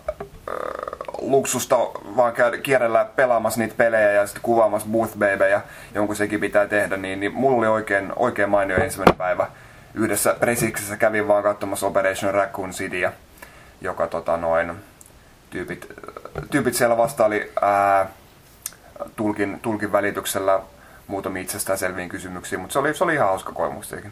[1.22, 1.78] luksusta
[2.18, 5.62] vaan käydä kierrellä pelaamassa niitä pelejä ja sitten kuvaamassa booth babyjä,
[5.96, 9.48] jonkun sekin pitää tehdä, niin, niin mulla oli oikein, oikein mainio ensimmäinen päivä.
[9.98, 13.14] Yhdessä Presiksessä kävin vaan katsomassa Operation Raccoon Cityä,
[13.82, 14.72] joka tota noin,
[15.50, 15.88] tyypit,
[16.52, 18.10] tyypit siellä vastaili ää,
[19.16, 20.60] tulkin, tulkin välityksellä
[21.08, 24.12] muutamia itsestään selviin kysymyksiin, mutta se oli, se oli ihan hauska kokemus sekin.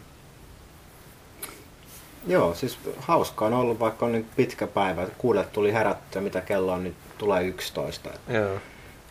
[2.26, 5.06] Joo, siis hauskaa on ollut, vaikka on niin pitkä päivä.
[5.18, 8.10] Kuudet tuli herättyä, mitä kello on, niin tulee 11.
[8.28, 8.50] Joo.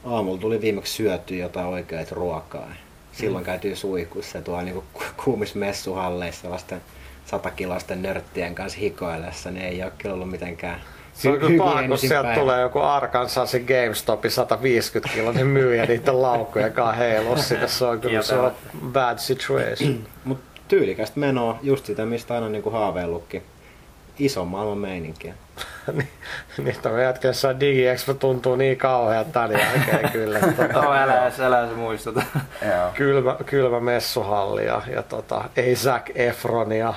[0.06, 2.68] Aamulla tuli viimeksi syötyä jotain oikeat ruokaa.
[3.16, 3.46] Silloin mm.
[3.46, 4.84] käytiin suihkussa tuolla niinku
[5.24, 6.82] kuumissa messuhalleissa lasten
[7.26, 10.82] satakilaisten nörttien kanssa hikoillessa, niin ei ole kyllä ollut mitenkään
[11.14, 12.42] Se on kyllä paha, kun sieltä päivä.
[12.42, 17.68] tulee joku Arkansasin GameStopin 150 kiloinen myyjä niiden laukkujen kanssa heilua sitä.
[17.68, 18.52] Se on kyllä se on
[18.86, 20.08] bad situation.
[20.24, 23.44] Mut tyylikästä menoa, just sitä, mistä aina niinku haaveillutkin.
[24.20, 25.34] Iso maailman meininkiä.
[25.94, 26.10] Niin-
[26.58, 30.40] Niitä on jätkässä DigiExpo tuntuu niin kauhean tämän jälkeen kyllä.
[30.40, 32.24] Tota, No älä, edes- älä se muistuta.
[32.62, 32.90] Joo.
[32.94, 36.94] kylmä, kylmä messuhalli ja, ja tota, ei Zac Efronia.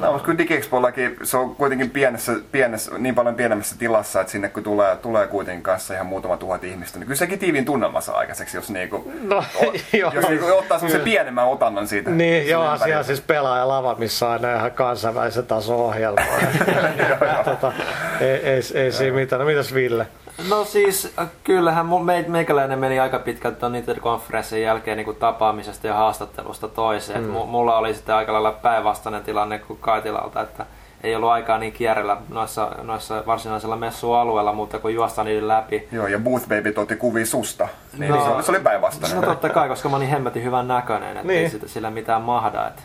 [0.00, 4.48] No, mutta kyllä DigiExpollakin se on kuitenkin pienessä, pienessä, niin paljon pienemmässä tilassa, että sinne
[4.48, 8.16] kun tulee, tulee kuitenkin kanssa ihan muutama tuhat ihmistä, niin kyllä sekin tiivin tunnelma saa
[8.18, 9.44] aikaiseksi, jos, niinku, No,
[10.00, 10.12] joo.
[10.14, 12.10] jos niinku ottaa semmoisen pienemmän otannan siitä.
[12.10, 16.20] Niin, joo, siellä siis pelaajalava, missä on ihan kansainvälisen tason ohjelma.
[17.72, 19.40] tota, ei, ei, ei siinä mitään.
[19.40, 20.06] No mitäs Ville?
[20.48, 25.16] No siis, äh, kyllähän me, meikäläinen meni aika pitkälti tuon niiden konferenssin jälkeen niin kuin
[25.16, 27.24] tapaamisesta ja haastattelusta toiseen.
[27.24, 27.30] Mm.
[27.30, 30.66] Mulla oli sitten aika lailla päinvastainen tilanne kuin Kaitilalta, että
[31.02, 35.88] ei ollut aikaa niin kierrellä noissa, noissa varsinaisella messualueella, mutta kun juosta niiden läpi.
[35.92, 37.68] Joo, ja Booth Baby otti kuvia susta.
[37.98, 38.24] Niin No.
[38.24, 39.20] se, oli, se oli päinvastainen.
[39.20, 41.40] No totta kai, koska mä olin hemmetin hyvän näköinen, että Niin.
[41.42, 42.66] ei sitä, sillä mitään mahda.
[42.68, 42.82] Et.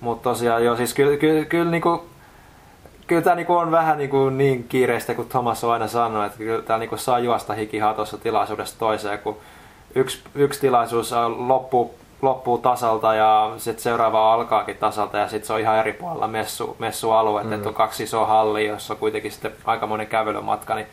[0.00, 2.06] Mutta tosiaan joo, siis kyllä, kyllä, kyllä, niinku,
[3.06, 6.62] kyllä tämä niinku on vähän niinku niin kiireistä kuin Thomas on aina sanonut, että kyllä
[6.62, 9.36] tämä niinku saa juosta hikihatossa tilaisuudesta toiseen, kun
[9.94, 15.60] yksi, yksi tilaisuus loppuu, loppuu tasalta ja sitten seuraava alkaakin tasalta ja sitten se on
[15.60, 17.52] ihan eri puolella messu, messualueet, mm.
[17.52, 20.86] että on kaksi isoa hallia, jossa on kuitenkin sitten aikamoinen kävelymatka, niin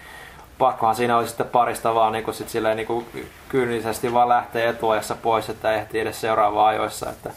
[0.57, 5.49] pakkohan siinä oli sitten parista vaan niin sit silleen niin kyynisesti vaan lähteä etuajassa pois,
[5.49, 7.09] että ehtii edes seuraavaan ajoissa.
[7.09, 7.31] Että,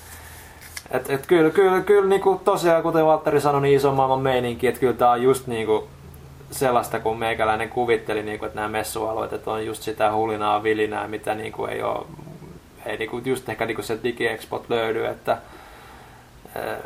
[0.90, 4.66] et, et kyllä, kyllä, kyllä niin kuin tosiaan, kuten Valtteri sanoi, niin iso maailman meininki,
[4.66, 5.84] että kyllä tämä on just niin kuin
[6.50, 11.08] sellaista, kun meikäläinen kuvitteli, niin kuin, että nämä messualueet että on just sitä hulinaa, vilinää,
[11.08, 12.06] mitä niin kuin ei ole,
[12.86, 15.38] ei niin kuin just ehkä niin kuin se digiexpot löydy, että
[16.56, 16.76] eh,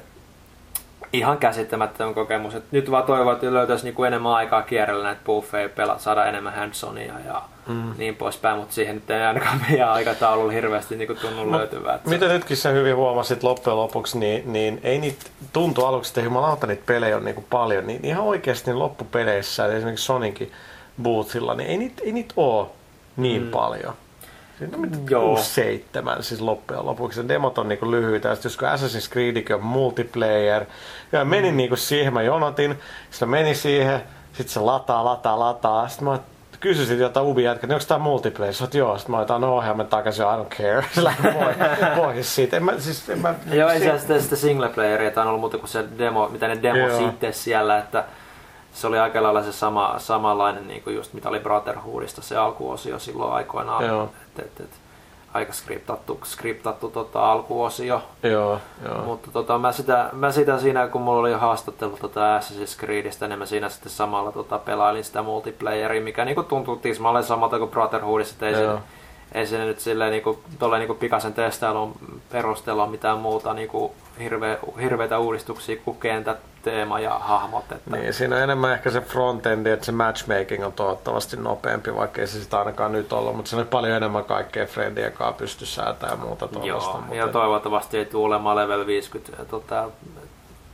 [1.12, 2.54] ihan käsittämätön kokemus.
[2.54, 6.54] Et nyt vaan toivon, että löytäisi niinku enemmän aikaa kierrellä näitä buffeja, pelata, saada enemmän
[6.54, 7.92] handsonia ja mm.
[7.98, 11.94] niin poispäin, mutta siihen nyt ei ainakaan meidän aikataululla hirveästi niinku tunnu löytyvää.
[11.94, 16.10] Et se- Mitä nytkin sä hyvin huomasit loppujen lopuksi, niin, niin ei niitä tuntu aluksi,
[16.10, 20.52] että jumalauta niitä pelejä on niin paljon, niin ihan oikeasti niin loppupeleissä, esimerkiksi Sonicin
[21.02, 22.66] boothilla, niin ei niitä, ei niitä ole
[23.16, 23.50] niin mm.
[23.50, 23.94] paljon.
[24.58, 25.36] Siinä on Joo.
[25.36, 27.22] 6-7 siis loppujen lopuksi.
[27.22, 28.34] Ne demot on niinku lyhyitä.
[28.34, 30.64] Sitten jos kun Assassin's Creedikin on multiplayer.
[31.12, 32.78] Ja mä menin niinku siihen, mä jonotin.
[33.10, 34.02] Sitten mä menin siihen.
[34.32, 35.88] Sitten se lataa, lataa, lataa.
[35.88, 36.18] Sitten mä
[36.60, 38.54] kysyisin jotain ubi jätkä, niin onko tää multiplayer?
[38.54, 38.98] Sä oot, joo.
[38.98, 40.84] Sitten mä otan ohjaamme takaisin, I don't care.
[40.94, 41.22] Se lähti
[41.96, 42.56] pois, siitä.
[42.56, 45.40] En mä, siis, en mä, Joo, ei siellä sitä, sitä single playeria tai on ollut
[45.40, 48.04] muuta kuin se demo, mitä ne demo sitten siellä, että
[48.72, 52.98] se oli aika lailla se sama, samanlainen niin kuin just mitä oli Brotherhoodista se alkuosio
[52.98, 53.86] silloin aikoinaan.
[53.86, 54.10] Joo.
[54.38, 54.70] Et, et, et,
[55.34, 58.02] aika skriptattu, skriptattu tota, alkuosio.
[58.22, 59.02] Joo, joo.
[59.04, 63.38] Mutta tota, mä, sitä, mä sitä siinä, kun mulla oli haastattelu tota Assassin's Creedistä, niin
[63.38, 68.34] mä siinä sitten samalla tota, pelailin sitä multiplayeria, mikä niinku tuntuu tismalleen samalta kuin Brotherhoodissa,
[68.34, 68.80] että ei Joo.
[69.34, 71.92] ei nyt silleen niinku, tolleen niinku pikaisen testailun
[72.32, 76.38] perusteella mitään muuta niinku hirve, hirveitä uudistuksia kuin kentät,
[76.70, 77.72] teema ja hahmot.
[77.72, 82.20] Että, Niin, siinä on enemmän ehkä se frontendi, että se matchmaking on toivottavasti nopeampi, vaikka
[82.20, 85.66] ei se sitä ainakaan nyt ollut, mutta siinä on paljon enemmän kaikkea friendien kanssa pysty
[85.66, 86.90] säätämään ja muuta tuollaista.
[86.90, 89.88] Joo, mutta ja toivottavasti ei tule olemaan level 50 tota,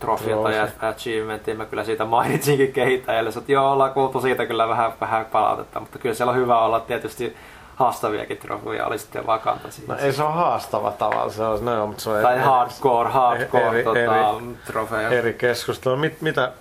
[0.01, 1.55] trofia tai achievementia.
[1.55, 5.99] Mä kyllä siitä mainitsinkin kehittäjälle, että joo, ollaan kuultu siitä kyllä vähän, vähän palautetta, mutta
[5.99, 7.37] kyllä siellä on hyvä olla tietysti
[7.77, 9.93] haastaviakin trofeja, oli sitten vakanta siitä.
[9.93, 13.11] No ei se ole haastava tavalla, se on, no, mutta se on tai eri, hardcore,
[13.11, 15.09] hardcore eri- tota, eri- trofeja.
[15.09, 15.97] eri keskustelu.
[15.97, 16.53] Mit, mitä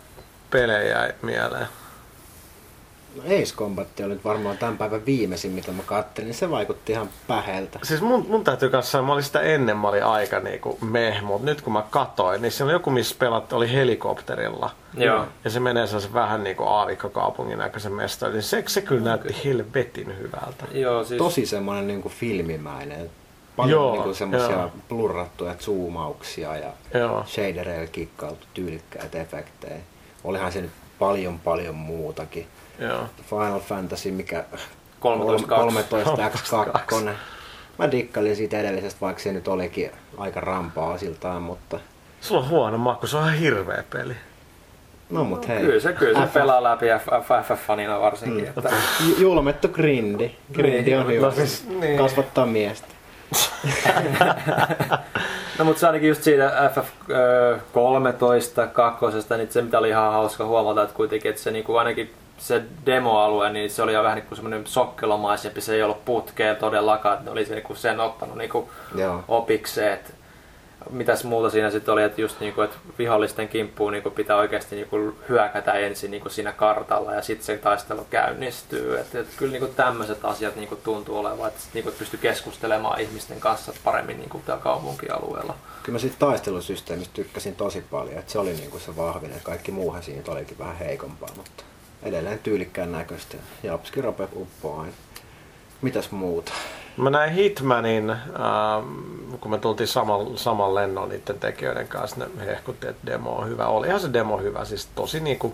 [0.50, 1.68] pelejä jäi mieleen?
[3.16, 7.10] No Ace Combat oli varmaan tämän päivän viimeisin, mitä mä kattelin, niin se vaikutti ihan
[7.28, 7.80] päheltä.
[7.84, 11.22] Siis mun, mun täytyy kanssa sanoa, mä olin sitä ennen, mä olin aika niinku meh,
[11.22, 14.70] mutta nyt kun mä katoin, niin siellä oli joku, missä pelat, oli helikopterilla.
[14.98, 15.26] Joo.
[15.44, 20.18] Ja se menee sellaisen vähän niinku aavikkokaupungin näköisen mestaan, niin se, se kyllä näytti helvetin
[20.20, 20.66] hyvältä.
[20.72, 23.10] Joo, siis, Tosi semmoinen niin kuin filmimäinen.
[23.56, 24.72] Paljon Joo, niin kuin semmoisia joo.
[24.90, 27.24] blurrattuja zoomauksia ja Joo.
[27.28, 29.78] shadereilla kikkailtu tyylikkäitä efektejä.
[30.24, 32.48] Olihan se nyt paljon paljon muutakin.
[32.80, 33.06] Joo.
[33.30, 35.02] Final Fantasy, mikä 13.2.
[35.02, 37.10] 13 X2.
[37.80, 41.80] Mä dikkailin siitä edellisestä, vaikka se nyt olikin aika rampaa siltaan, mutta
[42.22, 44.14] Sulla on huono maku, se on ihan hirveä peli.
[45.10, 45.60] no mut hei.
[45.62, 48.44] kyllä se, kyllä se FF pelaa läpi FF-fanina varsinkin.
[48.44, 48.50] Mm.
[48.58, 48.70] Että,
[49.08, 50.32] Ju- Julmettu grindi.
[50.54, 51.26] Grindi on hyvä.
[51.26, 51.98] No siis, niin.
[51.98, 52.88] Kasvattaa miestä.
[55.60, 60.84] No mutta se ainakin just siitä FF13 kakkosesta, niin se mitä oli ihan hauska huomata,
[60.84, 64.36] että kuitenkin, että se niinku ainakin se demoalue, niin se oli jo vähän niin kuin
[64.36, 68.70] semmoinen sokkelomaisempi, se ei ollut putkeen todellakaan, että ne oli se, niinku sen ottanut niinku
[68.96, 69.24] Joo.
[69.28, 70.10] opikseen, että
[70.90, 75.16] mitäs muuta siinä sitten oli, että just niinku, että vihollisten kimppuun niinku pitää oikeasti niinku
[75.30, 79.00] hyökätä ensin niinku siinä kartalla ja sitten se taistelu käynnistyy.
[79.00, 83.74] Että et kyllä niinku tämmöiset asiat niinku tuntuu olevan, että niinku pystyy keskustelemaan ihmisten kanssa
[83.84, 85.56] paremmin niinku täällä kaupunkialueella.
[85.84, 89.72] Kyllä mä siitä taistelusysteemistä tykkäsin tosi paljon, että se oli niinku se vahvin, että kaikki
[89.72, 91.64] muuhan siinä olikin vähän heikompaa, mutta
[92.04, 93.38] edelleen tyylikkään näköistä.
[93.64, 94.94] Japski rope uppoo aina.
[95.82, 96.54] Mitäs muuta?
[96.98, 98.18] Mä näin Hitmanin, ähm,
[99.40, 103.68] kun me tultiin saman, saman lennon niiden tekijöiden kanssa, ne hehkutti, että demo on hyvä.
[103.68, 105.54] Olihan se demo hyvä, siis tosi niinku...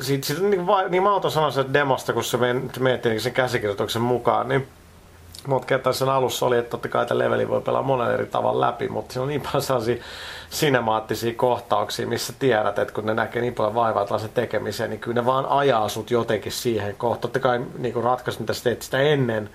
[0.00, 2.38] Siitä, siitä niin, niin mahdoton sanoa että demosta, kun se
[2.80, 4.68] miettii sen käsikirjoituksen mukaan, niin
[5.46, 8.66] monta kertaa sen alussa oli, että totta kai tämä leveli voi pelaa monella eri tavalla
[8.66, 10.02] läpi, mutta siinä on niin paljon sellaisia
[10.50, 15.20] sinemaattisia kohtauksia, missä tiedät, että kun ne näkee niin paljon vaivaa tällaisen tekemiseen, niin kyllä
[15.20, 17.20] ne vaan ajaa sut jotenkin siihen kohtaan.
[17.20, 19.50] Totta kai niin ratkaisu, mitä sä teet sitä ennen,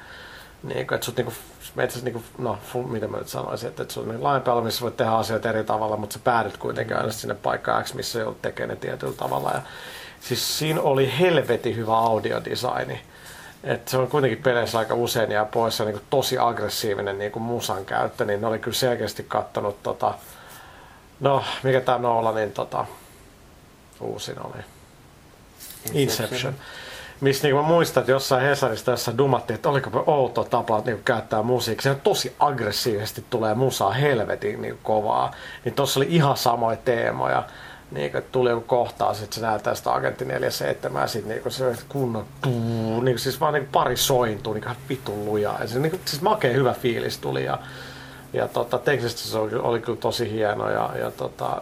[0.63, 1.33] niin kuin, että sut niinku,
[1.75, 4.97] metsässä niinku, no, fu, mitä mä nyt sanoisin, että, että sun niin laajempi missä voit
[4.97, 8.69] tehdä asioita eri tavalla, mutta sä päädyt kuitenkin aina sinne paikkaan X, missä joudut tekemään
[8.69, 9.51] ne tietyllä tavalla.
[9.53, 9.61] Ja,
[10.19, 13.01] siis siinä oli helvetin hyvä audiodesigni.
[13.65, 17.85] Et se on kuitenkin peleissä aika usein jää pois ja niin tosi aggressiivinen niin musan
[17.85, 20.13] käyttö, niin ne oli kyllä selkeästi kattonut tota,
[21.19, 22.85] no mikä tää Nolanin tota,
[23.99, 24.63] uusin oli.
[25.93, 26.53] Inception.
[27.21, 31.41] Missä niin mä muistan, että jossain Hesarista jossa dumattiin, että oliko outo tapa niin käyttää
[31.41, 31.93] musiikkia.
[31.93, 35.31] Se tosi aggressiivisesti tulee musaa helvetin niin kovaa.
[35.65, 37.43] Niin tossa oli ihan samoja teemoja.
[37.91, 41.75] Niin, että tuli joku kohtaus, että se näyttää sitä agentti 47 ja sitten niin se
[41.89, 45.61] kunnon tuu, niin siis vaan niin pari sointuu niin ihan vitun lujaa.
[45.61, 47.59] Ja se, niin, siis makea hyvä fiilis tuli ja,
[48.33, 51.61] ja tota, teknisesti se oli, oli kyllä tosi hieno ja, ja tota,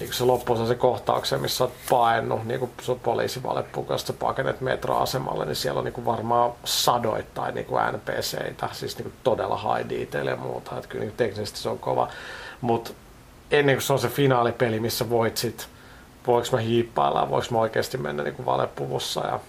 [0.00, 5.56] niin se loppuun se kohtauksen, missä olet paennut niin kuin sun poliisivalepukasta pakenet metroasemalle, niin
[5.56, 10.26] siellä on niin kuin varmaan sadoittain niin kuin NPCitä, siis niin kuin todella high detail
[10.26, 12.08] ja muuta, että kyllä niin kuin teknisesti se on kova.
[12.60, 12.90] Mutta
[13.50, 15.68] ennen kuin se on se finaalipeli, missä voit sit,
[16.26, 19.40] voiko mä hiippailla, voiko mä oikeasti mennä niin kuin valepuvussa ja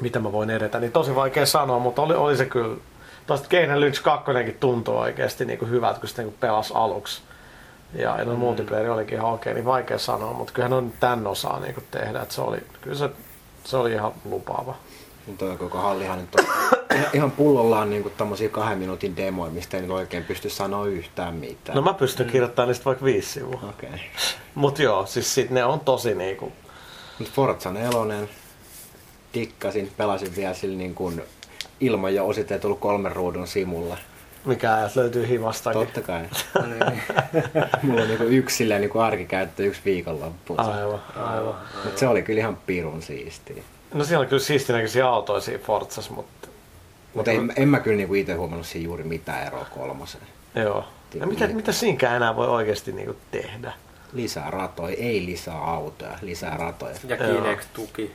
[0.00, 2.76] mitä mä voin edetä, niin tosi vaikea sanoa, mutta oli, oli se kyllä,
[3.26, 7.22] tuosta Keinen Lynch 2 tuntuu oikeasti niin kuin hyvältä, kun sitä niin pelasi aluksi.
[7.94, 8.38] Ja, ja no Mm.
[8.38, 12.22] multiplayer olikin ihan okei, niin vaikea sanoa, mutta kyllähän on tän osaa niin kuin tehdä,
[12.22, 13.10] että se oli, kyllä se,
[13.64, 14.74] se oli ihan lupaava.
[15.26, 16.44] Mutta toi koko hallihan nyt on
[17.14, 21.76] ihan- pullollaan niinku tommosia kahden minuutin demoja, mistä ei nyt oikein pysty sanoa yhtään mitään.
[21.76, 23.60] No mä pystyn kirjoittamaan niistä vaikka viisi sivua.
[23.68, 23.88] Okei.
[23.88, 24.00] Okay.
[24.54, 26.52] Mut joo, siis sit ne on tosi niinku,
[27.18, 28.28] Mut Forza 4,
[29.32, 31.22] tikkasin, pelasin vielä sillä niin kuin
[31.80, 33.96] ilman jo ositetulla kolmen ruudun simulla.
[34.44, 35.80] mikä ajat löytyy himastakin.
[35.80, 36.24] Totta kai.
[37.82, 40.54] Mulla on niinku yksi silleen niinku arkikäyttö yksi viikonloppu.
[40.58, 41.54] Aivan, aivan.
[41.84, 43.62] Mut se oli kyllä ihan pirun siistiä.
[43.94, 46.48] No siellä on kyllä siistinäköisiä autoja siinä Forzassa, mutta
[47.14, 50.24] Mutta en, en mä kyllä niinku itse huomannut siinä juuri mitään eroa kolmoseen.
[50.54, 50.84] joo.
[51.14, 53.72] Ja mitä, mitä siinäkään enää voi oikeasti niinku tehdä?
[54.12, 56.94] Lisää ratoja, ei lisää autoja, lisää ratoja.
[57.08, 57.16] Ja.
[57.16, 58.12] Kinect-tuki.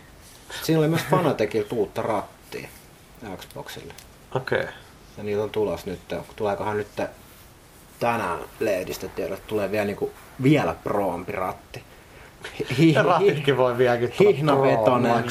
[0.63, 2.67] Siinä oli myös Fanatecilta uutta rattia
[3.38, 3.93] Xboxille.
[4.36, 4.59] Okei.
[4.59, 4.73] Okay.
[5.17, 5.99] Ja niitä on tulos nyt.
[6.36, 6.88] Tuleekohan nyt
[7.99, 10.11] tänään lehdistötiedot, tulee vielä, niinku,
[10.43, 11.84] vielä proompi ratti.
[12.78, 15.23] Hi, Ja ratitkin voi vieläkin tulla.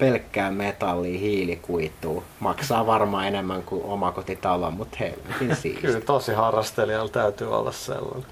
[0.00, 2.24] Pelkkää metallia, hiilikuituu.
[2.40, 5.80] Maksaa varmaan enemmän kuin omakotitalo, mutta helvetin siisti.
[5.86, 8.26] Kyllä tosi harrastelijalla täytyy olla sellainen.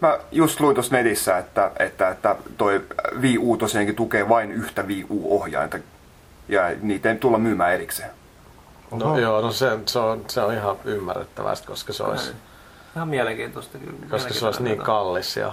[0.00, 2.84] Mä just luin tuossa netissä, että, että, että toi
[3.20, 5.78] Wii U tosiaankin tukee vain yhtä Wii U-ohjainta.
[6.48, 8.10] Ja niitä ei tulla myymään erikseen.
[8.90, 9.18] No Oho.
[9.18, 12.32] joo, no se, se, on, se on ihan ymmärrettävästi, koska se olisi,
[12.96, 13.92] Ihan mielenkiintoista kyllä.
[14.10, 15.36] koska se olisi niin kallis.
[15.36, 15.52] Ja,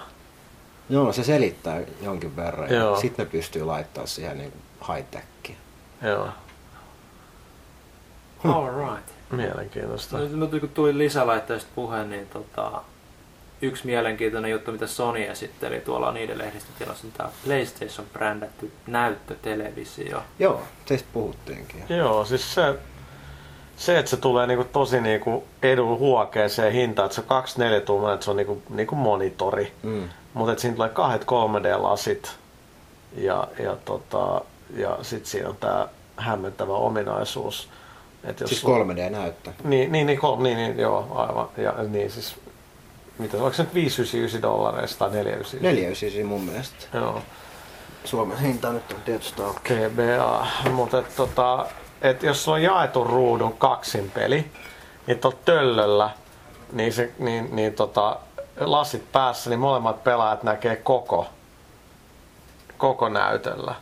[0.89, 2.69] Joo, se selittää jonkin verran.
[2.73, 2.99] Joo.
[2.99, 4.53] Sitten ne pystyy laittaa siihen niin
[4.87, 5.55] high-techia.
[6.01, 6.27] joo,
[8.45, 9.09] All right.
[9.31, 10.17] mielenkiintoista.
[10.17, 12.81] No, nyt kun tuli lisälaitteista puheen, niin tota,
[13.61, 20.23] yksi mielenkiintoinen juttu, mitä Sony esitteli tuolla niiden lehdistötilassa, on tämä PlayStation brändätty näyttötelevisio.
[20.39, 21.83] Joo, teistä puhuttiinkin.
[21.89, 22.75] Joo, siis se,
[23.77, 28.23] se että se tulee niinku tosi niinku edun huokeeseen hintaan, että se 24 tuumainen, että
[28.23, 29.73] se on niinku, niinku monitori.
[29.83, 30.09] Mm.
[30.33, 32.31] Mutta että siinä tulee kahdet 3D-lasit
[33.17, 34.41] ja, ja, tota,
[34.73, 37.69] ja sitten siinä on tämä hämmentävä ominaisuus.
[38.23, 39.51] Että jos Siis sulla- 3D-näyttö.
[39.63, 41.49] Niin, niin, niin, kol, niin, niin, joo, aivan.
[41.57, 42.35] Ja niin siis,
[43.17, 45.61] mitä, oliko se nyt 599 dollareista tai 499?
[45.61, 46.97] 499 mun mielestä.
[46.97, 47.21] Joo,
[48.05, 49.59] Suomen hinta nyt on tietysti auki.
[49.73, 50.47] GBA.
[50.71, 51.65] Mutta et, tota,
[52.01, 54.51] et jos sulla on jaetun ruudun kaksin peli,
[55.07, 56.09] niin tuolla töllöllä,
[56.71, 58.19] niin, se, niin, niin tota,
[58.59, 61.25] lasit päässä, niin molemmat pelaajat näkee koko,
[62.77, 63.75] koko näytöllä.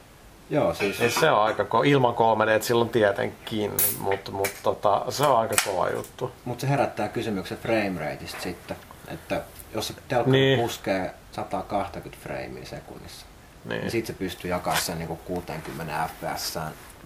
[0.52, 5.24] Joo, siis Niin se on aika ko- ilman 3D silloin tietenkin, mutta mut, tota, se
[5.24, 6.32] on aika kova juttu.
[6.46, 8.78] Mutta se herättää kysymyksen framerateista sitten,
[9.08, 9.42] että
[9.74, 10.58] jos se telkkari Niin.
[10.58, 10.60] niin.
[10.60, 13.82] puskee 120 freimiä sekunnissa, niin, Niin.
[13.82, 16.60] niin sitten se pystyy jakamaan sen niinku 60 fps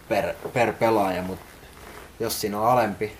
[0.10, 1.46] per, per pelaaja, mutta
[2.20, 3.14] jos siinä on alempi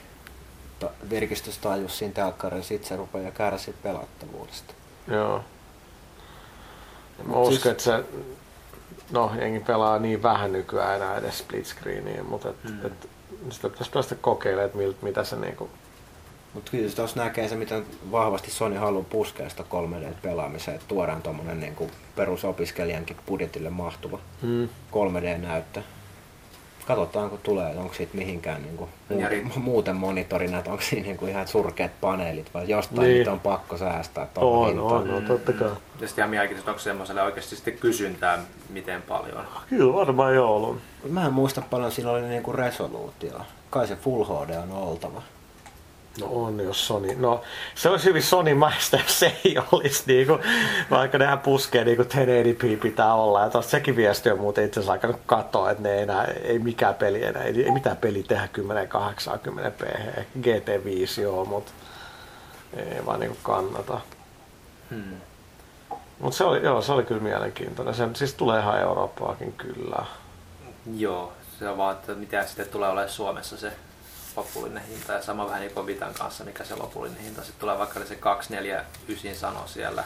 [0.80, 4.74] ta- virkistystaajuus siinä telkkarissa, sitten se rupeaa kärsiä pelattavuudesta.
[5.08, 5.44] Joo.
[7.24, 8.04] Mä uskon, siis- että se,
[9.12, 12.86] no jengi pelaa niin vähän nykyään enää edes split screeniä, mutta et, mm.
[12.86, 13.10] et,
[13.50, 15.70] sitä pitäisi päästä kokeilemaan, että mil- mitä se niinku,
[16.54, 21.60] Mutta kyllä tuossa näkee se, miten vahvasti Sony haluaa puskea sitä 3D-pelaamiseen, että tuodaan tuommoinen
[21.60, 24.70] niinku perusopiskelijankin budjetille mahtuva mm.
[24.92, 25.82] 3D-näyttö.
[26.88, 31.06] Katsotaan, kun tulee, onko siitä mihinkään niinku Ja muuten, ri- muuten monitorina, että onko siinä
[31.06, 33.14] niinku ihan surkeat paneelit, vai jostain Niin.
[33.18, 34.92] niitä on pakko säästää on, hintaan.
[35.02, 35.68] on, on, totta kai.
[36.02, 39.48] Ja sitten ihan mielenkiintoista, onko semmoiselle oikeasti sitten kysyntää miten paljon.
[39.70, 40.78] Kyllä varmaan joo ollut.
[41.10, 43.42] Mä en muista paljon siinä oli niinku resoluutio.
[43.70, 45.22] Kai se Full HD on oltava.
[46.20, 47.16] No on, jos Sony.
[47.16, 47.42] No
[47.76, 50.04] se olisi hyvin Sony maista, jos se ei olisi.
[50.08, 50.40] Niinku,
[50.92, 53.42] vaikka nehän puskee, niin kuin 1080p pitää olla.
[53.42, 56.60] Ja tosta sekin viesti on muuten itse asiassa alkanut katoa, että ne ei, enää, ei
[56.60, 59.86] mikään peli enää, ei, ei mitään peli tehdä 1080p.
[60.42, 61.72] GT5 joo, mutta
[62.78, 64.02] ei vaan niinku kannata.
[64.90, 65.18] Hmm.
[66.20, 67.96] Mutta se oli, joo, se oli kyllä mielenkiintoinen.
[67.96, 70.06] Se siis tulee ihan Eurooppaakin kyllä.
[70.98, 73.72] Joo, se on vaan, että mitä sitten tulee olemaan Suomessa se
[74.36, 75.14] lopullinen hinta.
[75.14, 78.16] Ja sama vähän niin Vitan kanssa, mikä se lopullinen hinta sitten tulee, vaikka oli se
[78.16, 80.04] 249 sano siellä.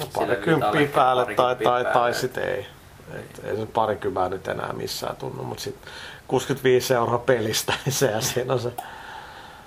[0.00, 2.14] No parikymppiä Vitalle, päälle tai, parikymppiä tai, tai päälle.
[2.14, 2.66] sitten ei.
[3.14, 5.92] Et ei se parikymmentä nyt enää missään tunnu, mutta sitten
[6.28, 8.72] 65 euroa pelistä, niin se siinä on se,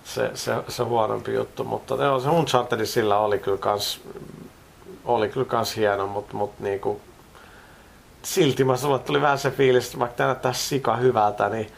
[0.04, 1.64] se, se, se huonompi juttu.
[1.64, 4.02] Mutta joo, se Uncharted sillä oli kyllä kans,
[5.06, 7.02] oli kyllä kans hieno, mutta mut niinku,
[8.24, 11.72] silti mä sulle tuli vähän se fiilis, että vaikka tämä näyttää sika hyvältä, niin,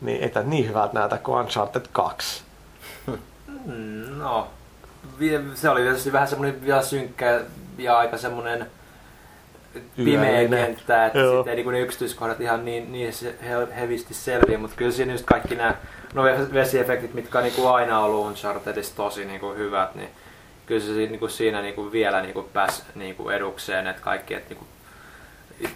[0.00, 2.42] niin ei tää niin hyvältä näytä kuin Uncharted 2.
[3.06, 4.48] Mm, No,
[5.54, 7.40] se oli tietysti vähän semmoinen vielä synkkä
[7.78, 8.66] ja aika semmoinen
[9.96, 11.34] pimeä kenttä, että Joo.
[11.36, 13.12] sitten ei niinku ne yksityiskohdat ihan niin, niin
[13.76, 15.74] hevisti selviä, mutta kyllä siinä just kaikki nämä
[16.14, 20.08] no ve- vesiefektit, mitkä on niinku aina ollut Unchartedissa tosi niinku hyvät, niin
[20.66, 24.64] kyllä se si- niinku siinä niinku vielä niinku pääsi niinku edukseen, että kaikki, että niinku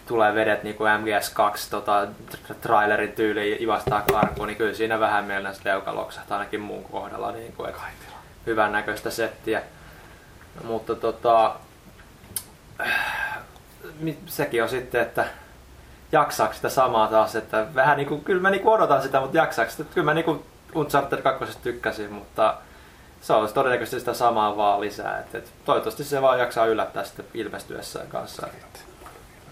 [0.06, 5.26] tulee vedet niin kuin MGS2 tota, tra- trailerin tyyliin ivastaa karkuun, niin kyllä siinä vähän
[5.52, 7.32] sitten leuka loksahtaa ainakin mun kohdalla.
[7.32, 7.82] Niin kuin, että
[8.46, 9.62] hyvän näköistä settiä.
[10.64, 11.54] Mutta tota,
[14.26, 15.24] sekin on sitten, että
[16.12, 19.36] jaksaako sitä samaa taas, että vähän niin kuin, kyllä mä niin kuin odotan sitä, mutta
[19.36, 22.56] jaksaako sitä, kyllä mä niin kuin Uncharted 2 tykkäsin, mutta
[23.20, 25.18] se on todennäköisesti sitä samaa vaan lisää.
[25.18, 28.48] Et, et, toivottavasti se vaan jaksaa yllättää sitten ilmestyessään kanssa.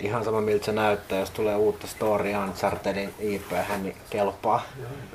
[0.02, 4.62] Ihan sama miltä se näyttää, jos tulee uutta storya Unchartedin IP, niin kelpaa.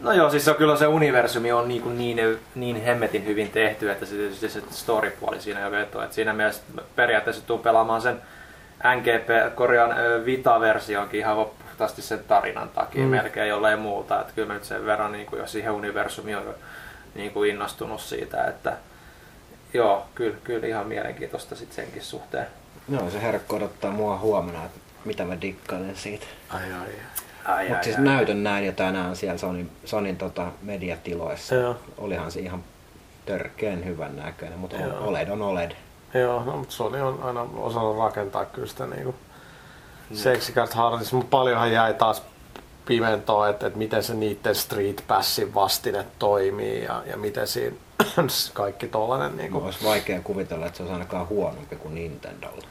[0.01, 3.91] No joo, siis se on kyllä se universumi on niin, niin, niin hemmetin hyvin tehty,
[3.91, 6.01] että se tietysti se story-puoli siinä jo vetoo.
[6.01, 6.61] Et siinä mielessä
[6.95, 8.21] periaatteessa tuu pelaamaan sen
[8.95, 11.37] NGP Korean Vita-versionkin ihan
[11.77, 13.09] puhtaasti sen tarinan takia mm.
[13.09, 14.21] melkein jollei muuta.
[14.21, 16.55] Että kyllä mä nyt sen verran niin kuin, jo siihen universumiin on jo
[17.15, 18.73] niin kuin innostunut siitä, että
[19.73, 22.47] joo, kyllä, kyllä ihan mielenkiintoista sitten senkin suhteen.
[22.89, 26.25] Joo, se herkko odottaa mua huomenna, että mitä mä dikkailen siitä.
[26.49, 26.87] Ai ai.
[27.45, 28.03] Ai, Mutta ai, siis ai.
[28.03, 31.55] näytön näin jo tänään siellä Sonin, Sonin tota mediatiloissa.
[31.55, 31.75] Joo.
[31.97, 32.63] Olihan se ihan
[33.25, 35.07] törkeen hyvän näköinen, mutta Joo.
[35.07, 35.71] OLED on OLED.
[36.13, 39.15] Joo, no, mutta Sony on aina osannut rakentaa kyllä sitä niinku
[40.13, 42.23] seksikästä hardista, mutta paljonhan jäi taas
[42.85, 47.75] pimentoa, että, että miten se niiden Street Passin vastine toimii ja, ja miten siinä
[48.53, 49.57] kaikki tollanen Niin niinku.
[49.65, 52.67] olisi vaikea kuvitella, että se olisi ainakaan huonompi kuin Nintendolla.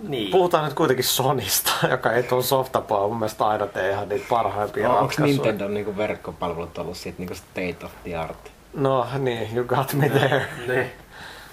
[0.00, 0.30] Niin.
[0.30, 4.88] Puhutaan nyt kuitenkin Sonista, joka ei tuon softapuolella mun mielestä aina tee ihan niitä parhaimpia
[4.88, 5.26] Onko ratkaisuja.
[5.26, 8.50] Nintendon niinku verkkopalvelut ollut sit niinku state of the art?
[8.74, 10.46] No niin, you got me there.
[10.68, 10.90] Niin.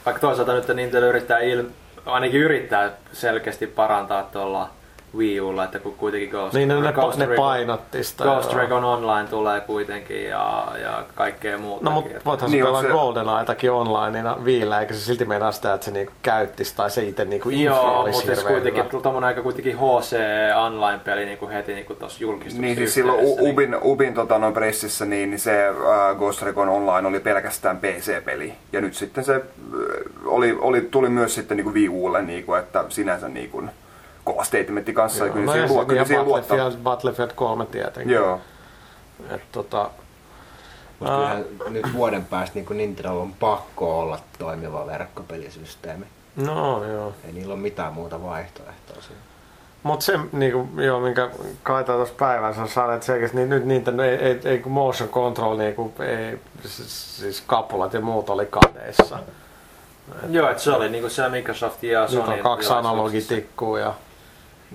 [0.05, 1.63] Vaikka toisaalta nyt Nintendo yrittää il...
[2.05, 4.69] ainakin yrittää selkeästi parantaa tuolla
[5.17, 8.23] Wii Ulla, että kun kuitenkin Ghost, Niin ne, ne, Ghost, ne painotti sitä.
[8.23, 8.61] Ghost joo.
[8.61, 11.85] Recon Online tulee kuitenkin ja, ja kaikkea muuta.
[11.85, 15.51] No mutta voithan se Niin, pelaa on se- GoldenEyetakin onlineina viillä, eikä se silti meinaa
[15.51, 19.01] sitä, että se niinku käyttisi tai se itse niinku Joo, mutta jos hirveän kuitenkin hyvä.
[19.01, 20.15] tommonen aika kuitenkin HC
[20.65, 22.61] Online-peli niin kuin heti niin kuin tuossa julkistuksessa.
[22.61, 26.69] Niin siis silloin U- Ubin, Ubin tota, noin pressissä niin, niin se äh, Ghost Recon
[26.69, 28.53] Online oli pelkästään PC-peli.
[28.73, 29.41] Ja nyt sitten se äh,
[30.25, 33.69] oli, oli, tuli myös sitten niin kuin Wii Ulle, niin kuin, että sinänsä niin kuin,
[34.23, 35.25] kova statementti kanssa.
[35.25, 36.57] ja kyllä no siihen, ja, luo, se- kyllä ja siihen luottaa.
[36.57, 38.13] Battlefield, Battlefield 3 tietenkin.
[38.13, 38.39] Joo.
[39.29, 39.89] Et, tota,
[40.99, 46.05] Mutta kyllähän nyt vuoden päästä niin Nintendo on pakko olla toimiva verkkopelisysteemi.
[46.35, 47.13] no joo.
[47.25, 49.21] Ei niillä ole mitään muuta vaihtoehtoa siinä.
[49.83, 51.29] Mutta se, niinku, joo, minkä
[51.63, 55.57] Kaita tuossa päivänsä sanoi, että selkeästi niin nyt Nintendo ei, ei, ei kun motion control,
[55.57, 59.19] niinku, ei, siis, siis kapulat ja muut oli kadeissa.
[60.29, 62.19] Joo, että se oli niin kuin siellä Microsoft ja Sony.
[62.21, 63.93] Nyt on kaksi analogitikkua ja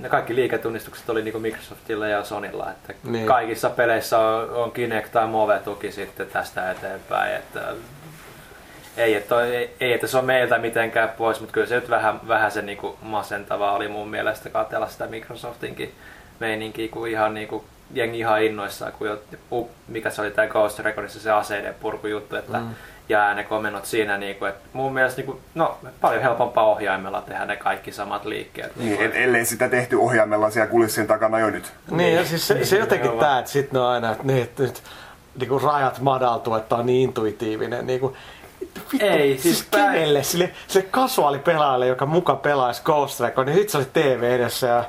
[0.01, 3.27] Ne kaikki liiketunnistukset oli niinku Microsoftilla ja Sonylla, että Niin.
[3.27, 7.61] kaikissa peleissä on, on Kinect tai Move-tuki sitten tästä eteenpäin, että
[8.97, 12.21] ei, että, ei, ei, että se on meiltä mitenkään pois, mutta kyllä se nyt vähän,
[12.29, 15.95] vähän se niinku masentavaa oli mun mielestä katsella sitä Microsoftinkin
[16.41, 19.19] meininkiä, kun ihan niinku, jengi ihan innoissaan, kun jo,
[19.89, 22.75] mikä se oli tämä Ghost Reconissa se aseiden purkujuttu, että mm.
[23.09, 27.57] Jää ne komennot siinä, niinku, että mun mielestä niinku, no, paljon helpompaa ohjaimella tehdä ne
[27.57, 28.77] kaikki samat liikkeet.
[28.77, 31.73] Niin, niinku, el- ellei sitä tehty ohjaimella siellä kulissien takana jo nyt.
[31.91, 33.21] Niin, ja siis se, se Niin, jotenkin joo.
[33.21, 34.83] tää, että sit ne on aina, että niin, että nyt
[35.39, 37.87] niinku rajat madaltuu, että on niin intuitiivinen.
[37.87, 38.17] Niinku,
[38.61, 40.23] vittu, Ei, siis, siis kenelle?
[40.23, 44.85] Sille, sille kasuaalipelaajalle, joka muka pelaisi Ghost Recon, niin sit se oli TV edessä ja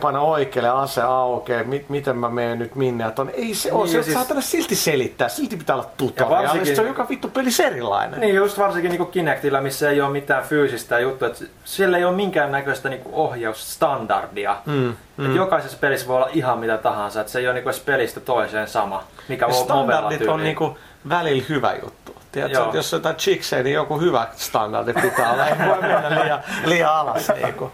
[0.00, 3.04] paina oikealle ase aukeaa, mit, miten mä menen nyt minne.
[3.04, 4.14] Ja ton, ei se ole, Niin, se siis...
[4.14, 8.20] saatana silti selittää, silti pitää olla tutoriaali, varsinkin- se on joka vittu pelissä erilainen.
[8.20, 12.16] Niin, just varsinkin niin Kinectillä, missä ei ole mitään fyysistä juttua, että siellä ei ole
[12.16, 14.56] minkäännäköistä niin ohjausstandardia.
[14.66, 15.36] Mm, Mm.
[15.36, 19.04] jokaisessa pelissä voi olla ihan mitä tahansa, että se ei ole niin pelistä toiseen sama,
[19.28, 20.44] mikä on Movella standardit on tyyliin.
[20.44, 20.78] niinku
[21.08, 22.16] välillä hyvä juttu.
[22.32, 25.46] Tiedätkö, että jos on jotain chiksejä, niin joku hyvä standardi pitää olla.
[25.46, 27.28] Ei voi mennä liian, liian alas.
[27.42, 27.72] Niinku.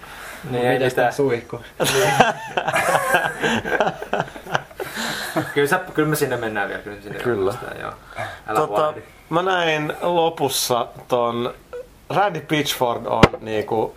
[0.51, 1.13] Niin, ei mitään.
[1.13, 1.61] suihku?
[5.55, 6.83] Kyllä, sä, kyllä me sinne mennään vielä.
[6.83, 7.55] Kyllä, sinne Kyllä.
[7.81, 7.93] Joo.
[8.47, 9.01] Älä Tota, huolehdi.
[9.31, 11.55] mä näin lopussa ton
[12.11, 13.97] Randy Pitchford on niinku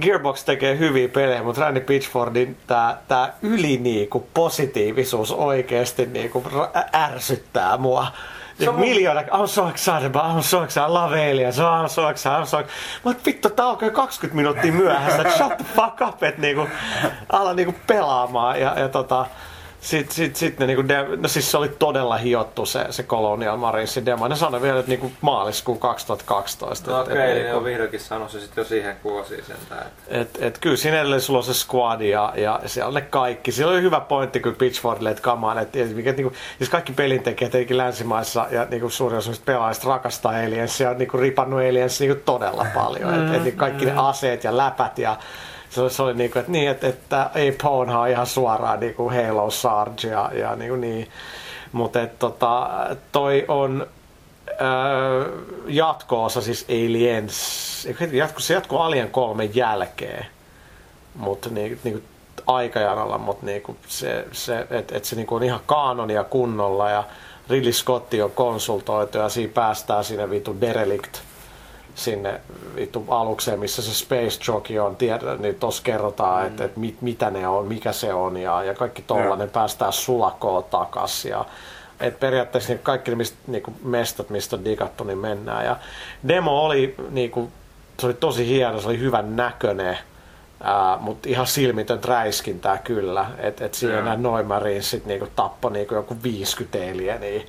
[0.00, 6.44] Gearbox tekee hyviä pelejä, mutta Randy Pitchfordin tää, tää yli niinku positiivisuus oikeesti niinku
[6.94, 8.06] ärsyttää mua.
[8.58, 11.88] Niin on miljoona, I'm so excited, but I'm so excited, I love aliens, oh, I'm
[11.88, 12.78] so excited, I'm so excited.
[13.04, 16.68] Mutta vittu, tää alkoi 20 minuuttia myöhässä, shut the fuck up, että niinku,
[17.32, 18.60] ala niinku pelaamaan.
[18.60, 19.26] Ja, ja tota,
[19.80, 23.56] sitten sit, sit ne niinku, de, no siis se oli todella hiottu se, se Colonial
[23.56, 24.28] Marinesin demo.
[24.28, 26.90] Ne sanoi vielä, että niinku maaliskuun 2012.
[26.90, 29.44] No et- okei, et okay, niin niinku- on vihdoinkin sanonut se sitten jo siihen kuosiin
[29.44, 29.86] sentään.
[29.86, 30.20] Että...
[30.20, 33.52] et, et kyllä siinä edelleen sulla on se squad ja, ja siellä on ne kaikki.
[33.52, 37.54] Siellä oli hyvä pointti kyllä Pitchfordille, että kamaan, että, että, että niinku, siis kaikki pelintekijät
[37.54, 42.66] eikin länsimaissa ja niinku suurin osa pelaajista rakastaa Aliensia ja niinku ripannut Aliens niinku todella
[42.74, 43.14] paljon.
[43.14, 45.16] Mm, et, et, niinku kaikki ne aseet ja läpät ja
[45.70, 50.08] se se oli niinku, että niin, että, että ei on ihan suoraan niinku Halo Sarge
[50.08, 51.08] ja, ja niinku niin.
[51.72, 52.70] Mutta tota,
[53.12, 53.86] toi on
[54.60, 55.32] öö,
[55.66, 60.26] jatko-osa siis Aliens, jatko, se jatkuu Alien 3 jälkeen,
[61.14, 62.04] mutta niin, niin
[62.46, 67.04] aikajanalla, mutta niin se, se että et se niin on ihan kaanonia kunnolla ja
[67.50, 71.20] Ridley Scott on konsultoitu ja siinä päästään sinne vittu derelict
[71.98, 72.40] sinne
[72.76, 76.46] vittu alukseen, missä se Space Jockey on, tiedä, niin tuossa kerrotaan, mm.
[76.46, 80.64] että, että mit, mitä ne on, mikä se on ja, ja kaikki tollanen päästään sulakoon
[80.64, 81.44] takas ja
[82.00, 85.64] et periaatteessa niin kaikki ne mistä, niin mestat, mistä on digattu, niin mennään.
[85.64, 85.76] Ja
[86.28, 87.52] demo oli, niin kuin,
[88.00, 89.98] se oli tosi hieno, se oli hyvän näköinen,
[91.00, 93.26] mutta ihan silmitön räiskintää kyllä.
[93.38, 97.42] Että et siinä nämä Noimarinsit niinku tappoi niinku joku 50 elieniä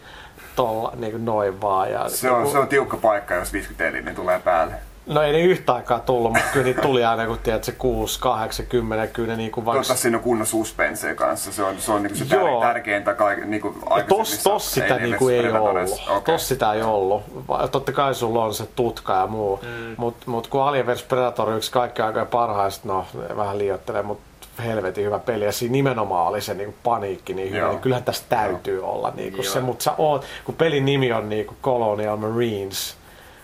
[0.60, 1.92] tolla, niinku noin vaan.
[1.92, 4.74] Ja se, on, se on tiukka paikka, jos 50 elieniä tulee päälle.
[5.08, 8.20] No ei ne yhtä aikaa tullut, mutta kyllä niitä tuli aina kun tiedät, se 6,
[8.20, 9.84] 8, 10, kyllä niin kuin vaikka...
[9.84, 12.62] Totta siinä on kunnon suspenseen kanssa, se on, se on niin kuin se Joo.
[12.62, 13.76] tärkeintä kaik, niin kuin
[14.08, 16.02] tos, tos sitä ei, niin kuin ei ollut.
[16.08, 16.22] Okay.
[16.22, 17.24] Tos sitä ei ollut.
[17.72, 19.96] Totta kai sulla on se tutka ja muu, mm.
[19.98, 23.06] mutta mut kun Alien vs Predator yksi kaikki aikojen parhaista, no
[23.36, 24.29] vähän liioittelee, mutta
[24.60, 28.24] helvetin hyvä peli ja siinä nimenomaan oli se niin paniikki niin hyvä, niin kyllähän tässä
[28.30, 28.92] täytyy Joo.
[28.92, 32.96] olla niin kuin se, mutta sä oot, kun pelin nimi on niin kuin Colonial Marines,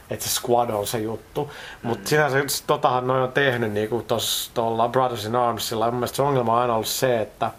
[0.10, 1.52] että se squad on se juttu.
[1.84, 2.08] Mutta mm.
[2.08, 4.06] sinänsä totahan noin on tehnyt niinku
[4.54, 5.86] tuolla Brothers in Armsilla.
[5.86, 7.52] Mun mielestä se ongelma on aina ollut se, että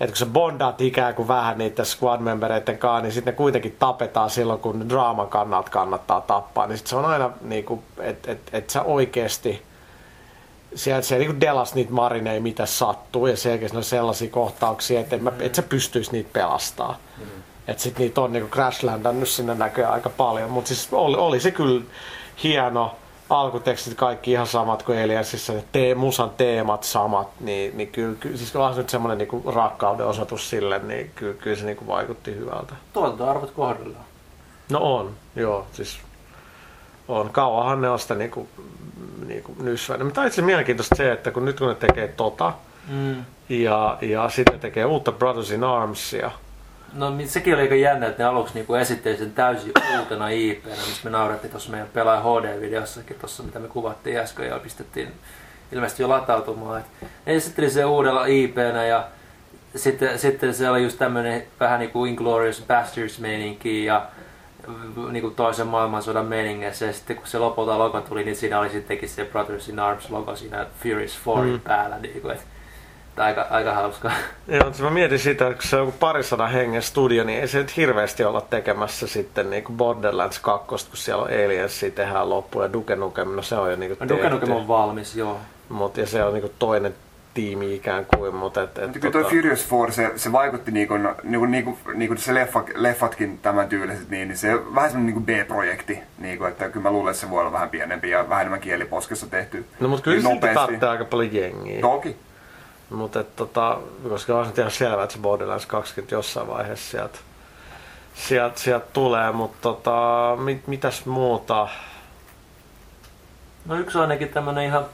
[0.00, 4.30] että kun sä bondaat ikään kuin vähän niiden squad-membereiden kanssa, niin sitten ne kuitenkin tapetaan
[4.30, 6.66] silloin, kun draaman kannalta kannattaa tappaa.
[6.66, 9.62] Niin sit se on aina, niin kuin, että et, et sä oikeasti,
[10.78, 15.22] sieltä se niin delas niitä marineja, mitä sattuu, ja selkeästi on sellaisia kohtauksia, että et,
[15.22, 16.98] mä, et sä pystyisi niitä pelastaa.
[17.18, 17.24] Mm.
[17.68, 20.50] Että sit niitä on niinku crashlandannut sinne näköjään aika paljon.
[20.50, 21.84] Mutta siis oli, oli, se kyllä
[22.42, 22.94] hieno.
[23.30, 28.36] Alkutekstit kaikki ihan samat kuin Aliensissa, ne tee, musan teemat samat, niin, niin kyllä, kyllä
[28.36, 32.74] siis on nyt semmoinen niinku rakkauden osoitus sille, niin kyllä, kyllä se niinku vaikutti hyvältä.
[32.92, 34.04] Tuotantoarvot kohdallaan.
[34.70, 35.66] No on, joo.
[35.72, 35.98] Siis
[37.08, 37.30] on.
[37.30, 38.48] Kauanhan ne on sitä niinku,
[39.26, 40.06] niinku nysväinen.
[40.06, 42.52] Mutta itse mielenkiintoista se, että kun nyt kun ne tekee tota,
[42.88, 43.24] mm.
[43.48, 46.30] ja, ja sitten tekee uutta Brothers in Armsia,
[46.92, 51.00] No sekin oli aika jännä, että ne aluksi niinku esitteli sen täysin uutena ip missä
[51.04, 55.12] me naurettiin tuossa meidän pelaaja HD-videossakin, tuossa mitä me kuvattiin äsken ja pistettiin
[55.72, 56.80] ilmeisesti jo latautumaan.
[56.80, 56.86] Et
[57.26, 58.56] ne esitteli sen uudella ip
[58.88, 59.04] ja
[59.76, 64.06] sitten, sitten se oli just tämmöinen vähän niin kuin Inglorious Bastards meininki ja
[65.10, 68.70] niin kuin toisen maailmansodan meiningeissä ja sitten kun se lopulta logo tuli, niin siinä oli
[68.70, 71.60] sittenkin se Brothers in Arms logo siinä Furious 4 mm.
[71.60, 71.98] päällä.
[71.98, 72.44] Niin kuin, että
[73.24, 74.12] aika, aika hauskaa.
[74.48, 77.76] Joo, mä mietin sitä, että kun se on parisadan hengen studio, niin ei se nyt
[77.76, 82.72] hirveästi olla tekemässä sitten niin kuin Borderlands 2, kun siellä on Aliensia tehdään loppuun ja
[82.72, 85.40] Duke Nukem, no se on jo niin kuin Duke Nukem on valmis, joo.
[85.68, 86.94] Mut, ja se on niin kuin toinen
[87.38, 89.10] tiimi ikään kuin, mutta et, et, tota...
[89.10, 94.10] toi Furious 4, se, se vaikutti niinku, niinku, niinku, niinku se leffa, leffatkin tämän tyyliset,
[94.10, 97.30] niin, niin se on vähän semmoinen niinku B-projekti, niinku, että kyllä mä luulen, että se
[97.30, 99.66] voi olla vähän pienempi ja vähän enemmän kieliposkessa tehty.
[99.80, 101.80] No mutta kyllä niin se silti aika paljon jengiä.
[101.80, 102.16] Toki,
[102.90, 103.78] mutta tota,
[104.08, 107.18] koska on se ihan selvää, että se Borderlands 20 jossain vaiheessa sieltä
[108.14, 111.68] sielt, sielt tulee, mutta tota, mit, mitäs muuta?
[113.66, 114.84] No yksi ainakin tämmönen ihan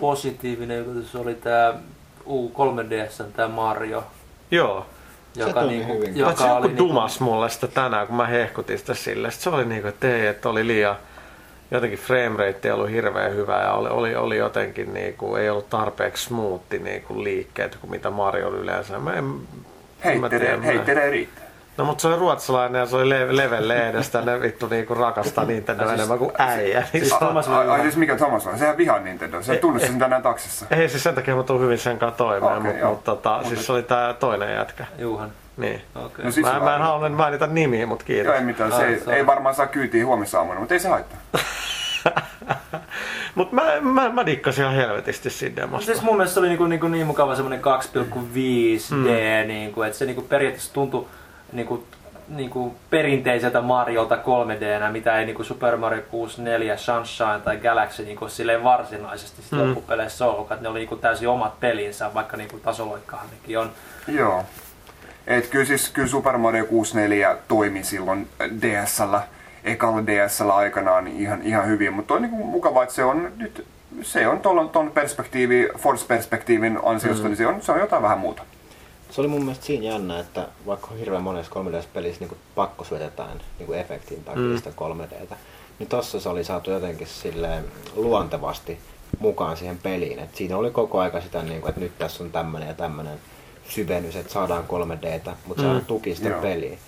[0.00, 1.74] positiivinen se oli tää
[2.26, 4.04] U3DS, tää Mario.
[4.50, 4.86] Joo.
[5.36, 6.84] Joka, se niinku, joka se oli niinku...
[6.88, 9.30] dumas mulle sitä tänään, kun mä hehkutin sitä sille.
[9.30, 10.96] Sitten se oli niinku, että ei, että oli liian
[11.70, 15.70] jotenkin frame rate ei ollut hirveän hyvä ja oli, oli, oli jotenkin niinku, ei ollut
[15.70, 18.98] tarpeeksi smoothi niinku liikkeet kuin mitä Mario oli yleensä.
[18.98, 19.34] Mä en,
[20.04, 21.49] heitere, heitere riittää.
[21.76, 25.44] No mutta se oli ruotsalainen ja se oli le- level lehdestä, ne vittu niinku rakastaa
[25.44, 26.80] Nintendo siis, enemmän kuin äijä.
[26.80, 28.58] Siis, siis Thomas ai, ai, siis mikä Thomas on?
[28.58, 30.66] Sehän vihaa Nintendo, se tunnusti sen tänään taksissa.
[30.70, 33.66] Ei siis sen takia mä tuun hyvin sen kanssa toimeen, okay, mutta mut, tota, siis
[33.66, 34.86] se oli tää toinen jätkä.
[34.98, 35.32] Juhan.
[35.56, 35.82] Niin.
[35.94, 36.24] Okay.
[36.24, 38.26] No, siis mä, mä en halua mainita nimiä, mutta kiitos.
[38.26, 38.72] Joo, ei mitään.
[38.72, 41.18] Se, ah, ei, ei varmaan saa kyytiä huomisaamuna, mutta ei se haittaa.
[43.34, 45.86] Mutta mä, mä, mä dikkasin ihan helvetisti siinä demosta.
[45.86, 49.48] Siis mun mielestä se oli niinku, niinku niin mukava semmonen 2,5D, mm.
[49.48, 51.06] niinku, että se niinku periaatteessa tuntui
[51.52, 51.84] niinku,
[52.28, 58.64] niinku perinteiseltä Mariolta 3D, mitä ei niinku Super Mario 64, Sunshine tai Galaxy niinku silleen
[58.64, 59.58] varsinaisesti mm.
[59.58, 63.70] loppupeleissä ollut, että ne oli niinku täysin omat pelinsä, vaikka niinku tasoloikkahan nekin on.
[64.08, 64.44] Joo.
[65.26, 68.28] Et kyllä, siis, kyllä Super Mario 64 toimi silloin
[68.62, 69.22] DSllä
[69.64, 73.66] ekalla ds aikanaan ihan, ihan hyvin, mutta on niin kuin mukava, että se on nyt
[74.02, 77.28] se on tuon perspektiivi, Force-perspektiivin ansiosta, mm.
[77.28, 78.42] niin se on, se on jotain vähän muuta.
[79.10, 83.74] Se oli mun mielestä siinä jännä, että vaikka hirveän monessa 3D-pelissä niin pakko syötetään niin
[83.74, 84.56] efektin takia mm.
[84.56, 85.34] sitä 3Dtä,
[85.78, 88.78] niin tossa se oli saatu jotenkin silleen luontevasti
[89.18, 90.18] mukaan siihen peliin.
[90.18, 93.18] Et siinä oli koko aika sitä, niin kuin, että nyt tässä on tämmöinen ja tämmöinen
[93.68, 95.78] syvennys, että saadaan 3Dtä, mutta mm.
[95.78, 96.78] se tuki sitä peliä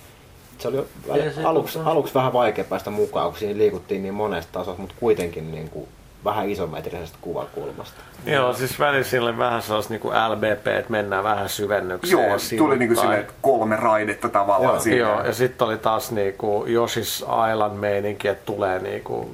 [0.63, 4.51] se oli väli, se aluksi, aluksi vähän vaikea päästä mukaan, kun siinä liikuttiin niin monesta
[4.51, 5.87] tasosta, mutta kuitenkin niin kuin
[6.25, 8.01] vähän isometrisestä kuvakulmasta.
[8.25, 12.11] Joo, siis välillä sille vähän sellaista niinku LBP, että mennään vähän syvennykseen.
[12.11, 13.19] Joo, ja tuli niinku sivuttain.
[13.19, 14.97] silleen kolme raidetta tavallaan Joo, siinä.
[14.97, 19.29] Joo, ja sitten oli taas niinku Yoshi's Island meininki, että tulee niinku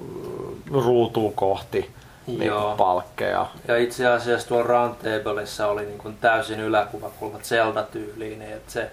[0.71, 1.91] ruutuun kohti
[2.27, 2.75] niinku Joo.
[2.77, 3.45] palkkeja.
[3.67, 8.41] Ja itse asiassa tuolla Roundtableissa oli niin kuin täysin yläkuvakulma Zelda-tyyliin.
[8.41, 8.91] Että se,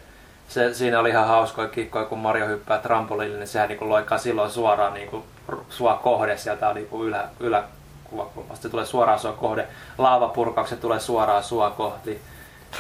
[0.49, 4.19] se, siinä oli ihan hauskoja kikkoja, kun Mario hyppää trampoliinille, niin sehän niin kuin loikaa
[4.19, 5.23] silloin suoraan niin kuin
[5.69, 7.09] sua kohde sieltä niin kuin
[7.41, 7.65] ylä,
[8.13, 8.63] yläkuvakulmasta.
[8.63, 9.67] Se tulee suoraan sua kohde.
[9.99, 12.21] Laavapurkaukset tulee suoraan sua kohti.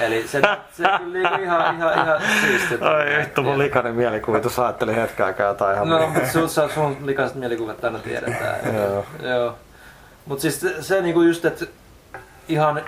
[0.00, 0.40] Eli se,
[0.72, 2.88] se kyllä niin kuin ihan, ihan, ihan siistiä.
[2.88, 6.96] Ai vittu, mun likainen mielikuvitus ajatteli hetken aikaa jotain ihan No, mutta sun, sun, sun
[7.04, 8.74] likaiset mielikuvat aina tiedetään.
[8.74, 9.04] Joo.
[9.22, 9.54] Joo.
[10.26, 11.66] Mutta siis se, se niinku just, että
[12.48, 12.82] ihan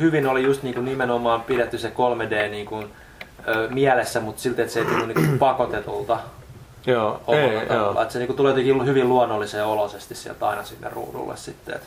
[0.00, 2.84] hyvin oli just niinku nimenomaan pidetty se 3D niinku,
[3.48, 6.18] ö, mielessä, mutta silti, että se ei tullut niinku pakotetulta
[6.86, 8.02] Joo, ei, joo.
[8.02, 11.74] Että se niinku tulee jotenkin hyvin luonnolliseen olosesti sieltä aina sinne ruudulle sitten.
[11.74, 11.82] Et.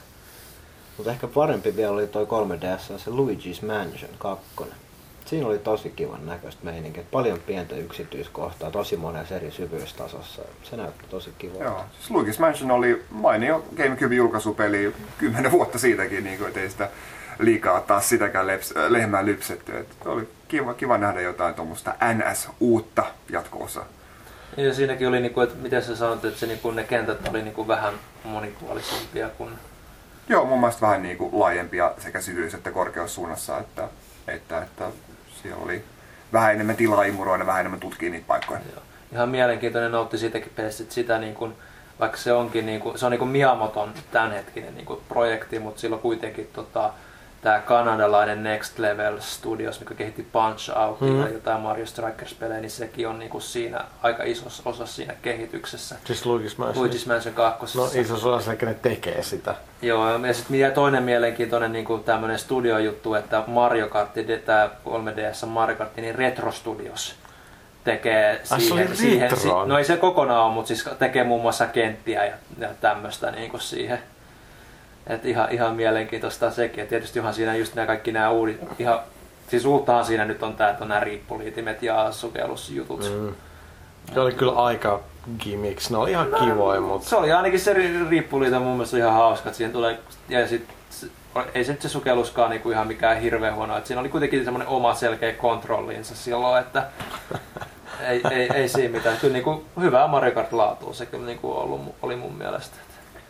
[0.98, 4.46] Mutta ehkä parempi vielä oli toi 3DS, se Luigi's Mansion 2.
[5.26, 7.04] Siinä oli tosi kivan näköistä meininkiä.
[7.12, 10.42] Paljon pientä yksityiskohtaa, tosi monessa eri syvyystasossa.
[10.64, 11.64] Se näytti tosi kivalta.
[11.64, 16.90] Joo, siis Luigi's Mansion oli mainio GameCube-julkaisupeli kymmenen vuotta siitäkin, niin kuin, ei sitä
[17.40, 19.78] liikaa taas sitäkään leps, lehmää lypsetty.
[19.78, 23.86] Et oli kiva, kiva nähdä jotain tuommoista NS-uutta jatko-osaa.
[24.58, 27.68] Ja siinäkin oli, niinku, että miten sä sanoit, että se, niinku, ne kentät oli niinku
[27.68, 27.94] vähän
[28.24, 29.54] monipuolisempia kuin
[30.30, 33.88] Joo, mun mielestä vähän niin kuin laajempia sekä syvyys- että korkeussuunnassa, että,
[34.28, 34.86] että, että
[35.42, 35.84] siellä oli
[36.34, 38.60] vähän enemmän tilaa imuroida, vähän enemmän tutkia niitä paikkoja.
[38.74, 38.84] Joo.
[39.14, 41.54] Ihan mielenkiintoinen noutti siitäkin pelistä, että sitä niin kuin,
[42.00, 45.82] vaikka se onkin niin kuin, se on niin kuin Miamoton tämänhetkinen niin kuin projekti, mutta
[45.82, 46.94] sillä on kuitenkin tota,
[47.44, 51.22] tämä kanadalainen Next Level Studios, mikä kehitti Punch Out mm.
[51.22, 55.96] ja jotain Mario Strikers-pelejä, niin sekin on niin kuin siinä aika isossa osassa siinä kehityksessä.
[56.06, 56.88] Siis Luigi's Mansion.
[56.88, 57.78] Luigi's Mansion 2.
[57.78, 59.56] No iso osa se, ne tekee sitä.
[59.82, 64.10] Joo, ja sitten toinen mielenkiintoinen niin kuin tämmöinen studiojuttu, että Mario Kart,
[64.46, 67.16] tämä 3DS Mario Kart, niin Retro Studios
[67.84, 69.66] tekee se oli siihen, retro?
[69.66, 73.52] no ei se kokonaan ole, mutta siis tekee muun muassa kenttiä ja, ja tämmöistä niin
[73.60, 74.00] siihen.
[75.08, 76.82] Et ihan, ihan mielenkiintoista sekin.
[76.82, 79.00] Ja tietysti onhan siinä just nämä kaikki nämä uudet, ihan,
[79.48, 83.12] siis uuttahan siinä nyt on tää, että on nämä riippuliitimet ja sukellusjutut.
[83.20, 83.36] Mm.
[84.14, 85.00] Se oli kyllä aika
[85.40, 85.90] gimmicks.
[85.90, 89.50] Ne oli ihan kivoja, mutta Se oli ainakin se ri- riippuliite mun mielestä ihan hauska,
[89.50, 90.00] että siihen tulee,
[90.30, 90.68] ja sit,
[91.56, 94.68] ei se nyt se sukelluskaan niinku ihan mikään hirveän huono, että siinä oli kuitenkin semmoinen
[94.68, 96.88] oma selkeä kontrollinsa silloin, että
[98.10, 99.18] ei, ei, ei siinä mitään.
[99.18, 102.76] Kyllä niinku hyvää Mario Kart laatua se kyllä niinku ollut, oli mun mielestä.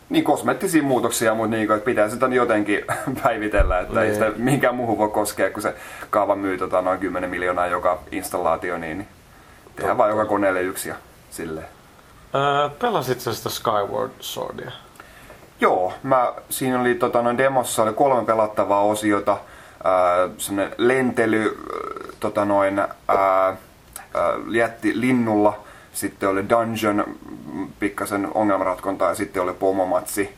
[0.09, 2.85] Niin kosmeettisia muutoksia, mutta niin kuin, että pitää sitä jotenkin
[3.23, 4.13] päivitellä, että ei Niin.
[4.13, 5.75] sitä mihinkään muuhun voi koskea, kun se
[6.09, 9.07] kaava myy tota, noin 10 miljoonaa joka installaatio, niin, niin
[9.75, 10.95] tehdään vaan joka koneelle yksi ja
[11.31, 11.67] silleen.
[12.35, 14.71] öö, pelasit sä sitä Skyward Swordia?
[15.61, 19.31] Joo, mä, siinä oli tota, noin demossa oli kolme pelattavaa osiota.
[19.31, 22.87] Äh, semmonen lentely, äh, tota noin, äh,
[23.49, 23.55] äh,
[24.51, 25.62] jätti linnulla.
[25.93, 27.03] Sitten oli dungeon,
[27.53, 30.33] mm, pikkasen ongelmanratkonta ja sitten oli pomomatsi.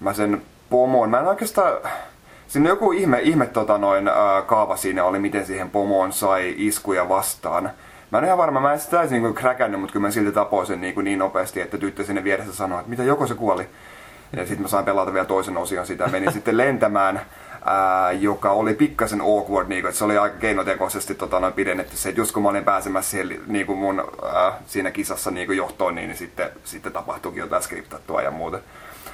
[0.00, 1.72] Mä sen pomoon, mä en oikeastaan...
[2.48, 7.08] Siinä joku ihme, ihme tota noin, äh, kaava siinä oli, miten siihen pomoon sai iskuja
[7.08, 7.70] vastaan.
[8.10, 10.66] Mä en ihan varma, mä en sitä täysin niin kräkännyt, mutta kyllä mä silti tapoin
[10.66, 13.68] sen niin, kuin niin nopeasti, että tyttö sinne vieressä sanoi, että mitä joko se kuoli.
[14.36, 16.08] Ja sitten mä sain pelata vielä toisen osion sitä.
[16.08, 17.20] Menin sitten lentämään,
[17.64, 21.96] ää, joka oli pikkasen awkward, niin kuin, että se oli aika keinotekoisesti tota, noin pidennetty
[21.96, 24.04] se, että just kun mä olin pääsemässä siihen, niin kuin mun
[24.34, 28.58] ää, siinä kisassa niin kuin johtoon, niin, niin sitten, sitten tapahtuikin jotain skriptattua ja muuta.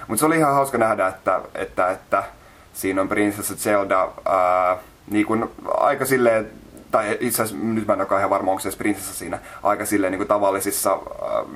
[0.08, 2.24] Mutta se oli ihan hauska nähdä, että, että, että
[2.72, 4.76] siinä on Princess Zelda ää,
[5.10, 6.50] niin kuin aika silleen
[6.96, 10.10] tai itse asiassa nyt mä en olekaan ihan varma, onko se prinsessa siinä, aika silleen
[10.10, 10.98] niin kuin tavallisissa äh,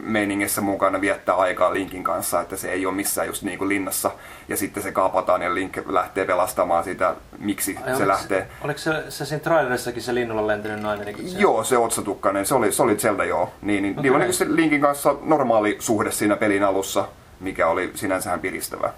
[0.03, 4.11] meiningissä mukana viettää aikaa Linkin kanssa, että se ei ole missään just niin kuin linnassa,
[4.49, 8.49] ja sitten se kaapataan ja Link lähtee pelastamaan sitä, miksi Ai, se oliko lähtee.
[8.65, 11.07] Oliko se, se siinä trailerissakin se linnulla lentänyt nainen?
[11.07, 13.53] Niin se, Joo, se otsatukkainen, se oli, se oli Zelda joo.
[13.63, 14.03] Niin, niin, okay.
[14.03, 17.09] Niillä on niin se Linkin kanssa normaali suhde siinä pelin alussa,
[17.41, 18.93] mikä oli sinänsähän piristävä.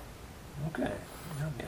[0.66, 0.92] Okei.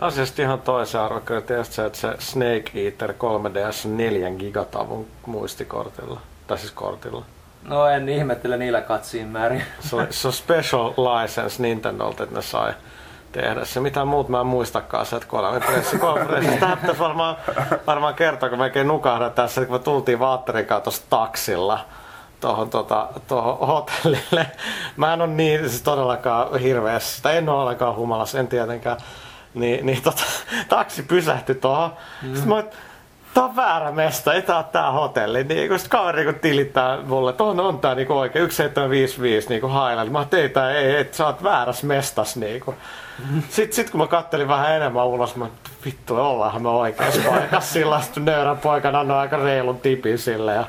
[0.00, 1.42] Asiasta ihan toisen arvokkaan.
[1.42, 6.20] Tiedätkö että se Snake Eater 3DS on 4 gigatavun muistikortilla?
[6.46, 7.24] Tai siis kortilla.
[7.62, 9.62] No en ihmettele niillä katsiin määrin.
[9.80, 12.74] Se on, se on special license Nintendolta, että ne sai
[13.32, 13.80] tehdä se.
[13.80, 16.56] Mitä muut mä en muistakaan se, että kolme pressikonferenssi.
[16.60, 17.36] Tämä pitäisi varmaan,
[17.86, 21.80] varmaan kertoa, kun melkein nukahdan tässä, että kun me tultiin Vaatterin kautta taksilla
[22.40, 24.46] tuohon tota, tohon hotellille.
[24.96, 28.96] Mä en ole niin siis todellakaan hirveässä, tai en ole ollenkaan humalassa, en tietenkään.
[29.54, 30.22] Niin, niin tota,
[30.68, 31.92] taksi pysähtyi tuohon.
[32.22, 32.34] Mm.
[32.34, 32.62] Sitten mä
[33.34, 35.44] tää on väärä mesta, ei tää tää hotelli.
[35.44, 39.66] Niin kun sit kaveri kun tilittää mulle, että on, on tää niinku oikein, 1755 niinku
[39.66, 40.08] Highland.
[40.08, 42.74] Mä tein tää, ei, et sä oot väärässä mestas niinku.
[43.48, 45.46] Sitten sit kun mä kattelin vähän enemmän ulos, mä
[45.84, 47.72] vittu, ollaanhan me oikeassa paikassa.
[47.72, 50.64] Sillä sitten nöyrän poikana annoin aika reilun tipin sille ja,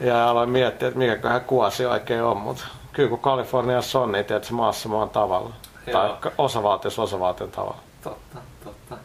[0.00, 4.50] ja aloin miettiä, että mikäköhän kuosi oikein on, mutta kyllä kun Kaliforniassa on, niin tiedät,
[4.50, 5.50] maassa maan tavalla.
[5.92, 6.18] Tai Joo.
[6.38, 7.89] osavaltiossa osavaltion tavalla.
[8.02, 8.96] Totta, totta.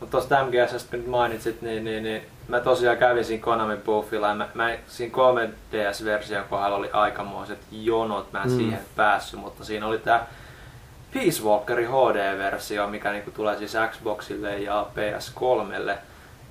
[0.00, 4.28] Mutta tuosta MGSstä kun nyt mainitsit, niin, niin, niin mä tosiaan kävin siinä Konami Buffilla
[4.28, 8.56] ja mä, mä, siinä 3DS-version kohdalla oli aikamoiset jonot, mä en mm.
[8.56, 10.26] siihen päässyt, mutta siinä oli tää
[11.14, 15.72] Peace Walkerin HD-versio, mikä niinku tulee siis Xboxille ja PS3.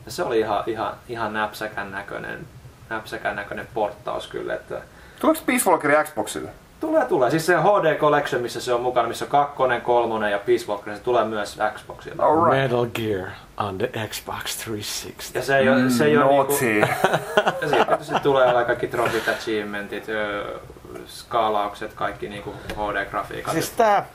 [0.05, 2.47] Ja se oli ihan, ihan, ihan näpsäkän näköinen,
[2.89, 4.81] näpsäkän näköinen porttaus kyllä, että
[5.19, 6.49] Tuleeko Peace Walkeri Xboxille?
[6.83, 7.29] Tulee, tulee.
[7.31, 10.95] Siis se HD Collection, missä se on mukana, missä on kakkonen, kolmonen ja Peace Walker,
[10.95, 12.23] se tulee myös Xboxille.
[12.23, 12.61] Alright.
[12.63, 13.27] Metal Gear
[13.57, 15.39] on the Xbox 360.
[15.39, 16.53] Ja se ei ole, se ei ole niinku,
[17.69, 20.59] sitten se tulee olla kaikki tropit, achievementit, öö,
[21.07, 23.51] skaalaukset, kaikki niinku HD-grafiikat.
[23.51, 24.05] Siis tää,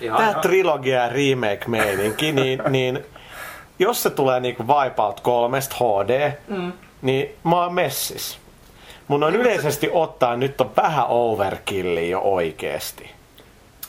[0.00, 3.04] Ihan- tää ihan- trilogia ja remake-meininki, niin, niin
[3.78, 6.72] jos se tulee niinku Wipeout 3 HD, mm.
[7.02, 8.38] niin mä oon messis.
[9.08, 13.10] Mun on yleisesti ottaen nyt on vähän overkilli jo oikeesti.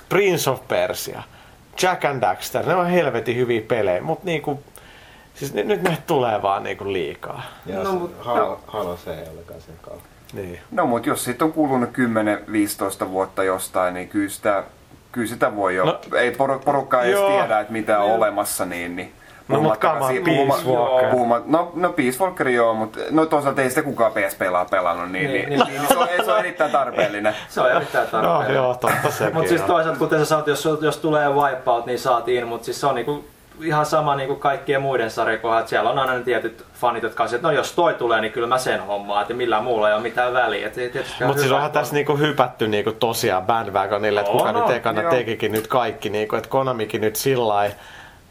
[0.10, 1.24] Prince of Persia,
[1.82, 4.64] Jack and Daxter, ne on helvetin hyviä pelejä, mutta niinku,
[5.36, 7.44] siis nyt, nyt ne tulee vaan niinku liikaa.
[7.66, 10.04] Ja No, no, mut- Halo, Halo se ei olekaan sen kautta.
[10.34, 10.60] Niin.
[10.72, 11.90] No mut jos siitä on kulunut
[13.04, 14.64] 10-15 vuotta jostain, niin kyllä sitä,
[15.12, 15.86] kyllä sitä voi jo.
[15.86, 17.30] No, No, ei por, porukka edes joo.
[17.32, 19.14] tiedä, että mitä on olemassa, niin, niin
[19.50, 19.80] No, mut
[20.26, 21.10] Peace Walker.
[21.12, 25.32] puhuma- no, no Peace Walker joo, mutta no toisaalta ei sitä kukaan PSPllä pelannut, niin,
[25.34, 25.68] Niin, niin, niin.
[25.80, 27.36] niin, se, on, se on erittäin tarpeellinen.
[27.50, 28.56] Se on erittäin No tarpeellinen.
[28.56, 32.48] joo, totta sekin Mutta siis toisaalta, kuten sä sanoit, jos, jos tulee Wipeout, niin saatiin,
[32.48, 33.26] mutta siis se on niinku
[33.64, 35.08] ihan sama niinku kaikkien muiden
[35.60, 38.32] että siellä on aina ne tietyt fanit, jotka on, että no jos toi tulee, niin
[38.34, 40.70] kyllä mä sen hommaan, että millään muulla ei ole mitään väliä.
[41.26, 45.02] Mutta siis onhan tässä niinku hypätty niinku tosiaan bandwagonille, että On, kuka on, nyt ekana
[45.02, 45.12] joo.
[45.12, 47.70] tekikin nyt kaikki, niinku, että Konamikin nyt sillä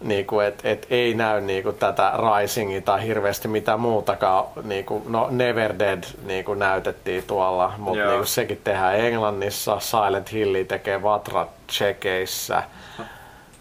[0.01, 4.45] niinku, että et ei näy niinku tätä Risingia tai hirveästi mitään muutakaan.
[4.63, 11.03] Niinku, no Never Dead niinku, näytettiin tuolla, mutta niinku, sekin tehdään Englannissa, Silent Hilli tekee
[11.03, 12.63] Vatra Tsekeissä.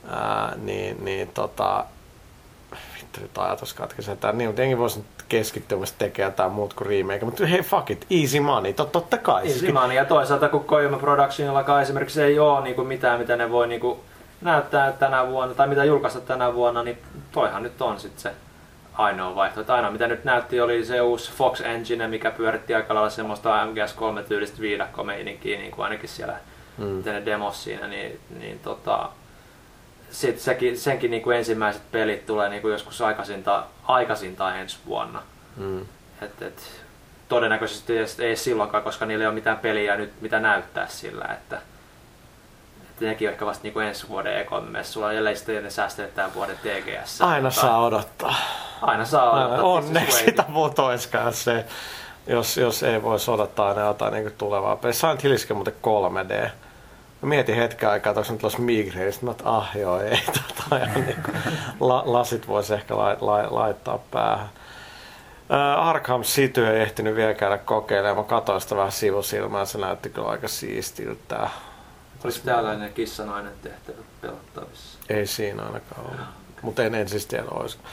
[0.10, 1.86] Ää, niin, niin tota,
[2.96, 7.26] vittu nyt ajatus katkesi, että niin, mutta jengi voisi keskittyä tekemään jotain muut kuin remake,
[7.26, 9.48] mutta hei fuck it, easy money, tot, totta kai.
[9.48, 9.96] Easy money.
[9.96, 14.00] Ja toisaalta kun Kojima Productionillakaan esimerkiksi ei ole niinku mitään, mitä ne voi niinku
[14.42, 16.98] näyttää tänä vuonna, tai mitä julkaista tänä vuonna, niin
[17.32, 18.32] toihan nyt on sitten se
[18.94, 19.74] ainoa vaihtoehto.
[19.74, 24.62] Ainoa mitä nyt näytti oli se uusi Fox Engine, mikä pyöritti aika lailla semmoista MGS3-tyylistä
[24.62, 26.34] viidakkomeininkiä, niin kuin ainakin siellä
[26.78, 27.04] mm.
[27.06, 29.10] ne demos siinä, niin, niin tota,
[30.10, 35.22] sit sekin, senkin niin kuin ensimmäiset pelit tulee niin kuin joskus aikaisinta, aikaisinta ensi vuonna.
[35.58, 35.82] Mm.
[36.22, 36.82] Et, et,
[37.30, 41.62] todennäköisesti ei, ei silloinkaan, koska niillä ei ole mitään peliä nyt, mitä näyttää sillä, että,
[42.98, 46.58] että nekin on ehkä vasta niinku ensi vuoden E3-messulla, ellei sitten ne säästelet tämän vuoden
[46.58, 47.22] TGS.
[47.22, 48.36] Aina saa odottaa.
[48.82, 49.66] Aina saa Aina, odottaa.
[49.66, 51.66] onneksi This is sitä muutoiskaan se,
[52.28, 54.94] jos, jos ei voisi odottaa aina jotain niin tulevaa peliä.
[54.94, 56.50] Silent Hilliske muuten 3D.
[57.22, 60.76] Mä mietin hetken aikaa, että onko nyt tuossa Migreistä, mä että ah joo, ei tota,
[60.76, 61.38] ja niin kuin,
[61.80, 64.50] la, lasit voisi ehkä lai, lai, laittaa päähän.
[65.52, 68.18] Äh, Arkham City ei ehtinyt vielä käydä kokeilemaan.
[68.18, 71.50] Mä katsoin sitä vähän sivusilmää, se näytti kyllä aika siistiltä.
[72.24, 75.00] Olisi tällainen kissanainen tehtävä pelattavissa.
[75.10, 76.26] Ei siinä ainakaan ollut.
[76.62, 77.84] Mutta en, en siis tiedä olisiko.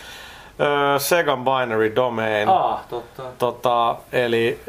[0.61, 2.49] Öö, Segan Binary Domain.
[2.49, 3.23] Aa, totta.
[3.39, 4.61] Tota, eli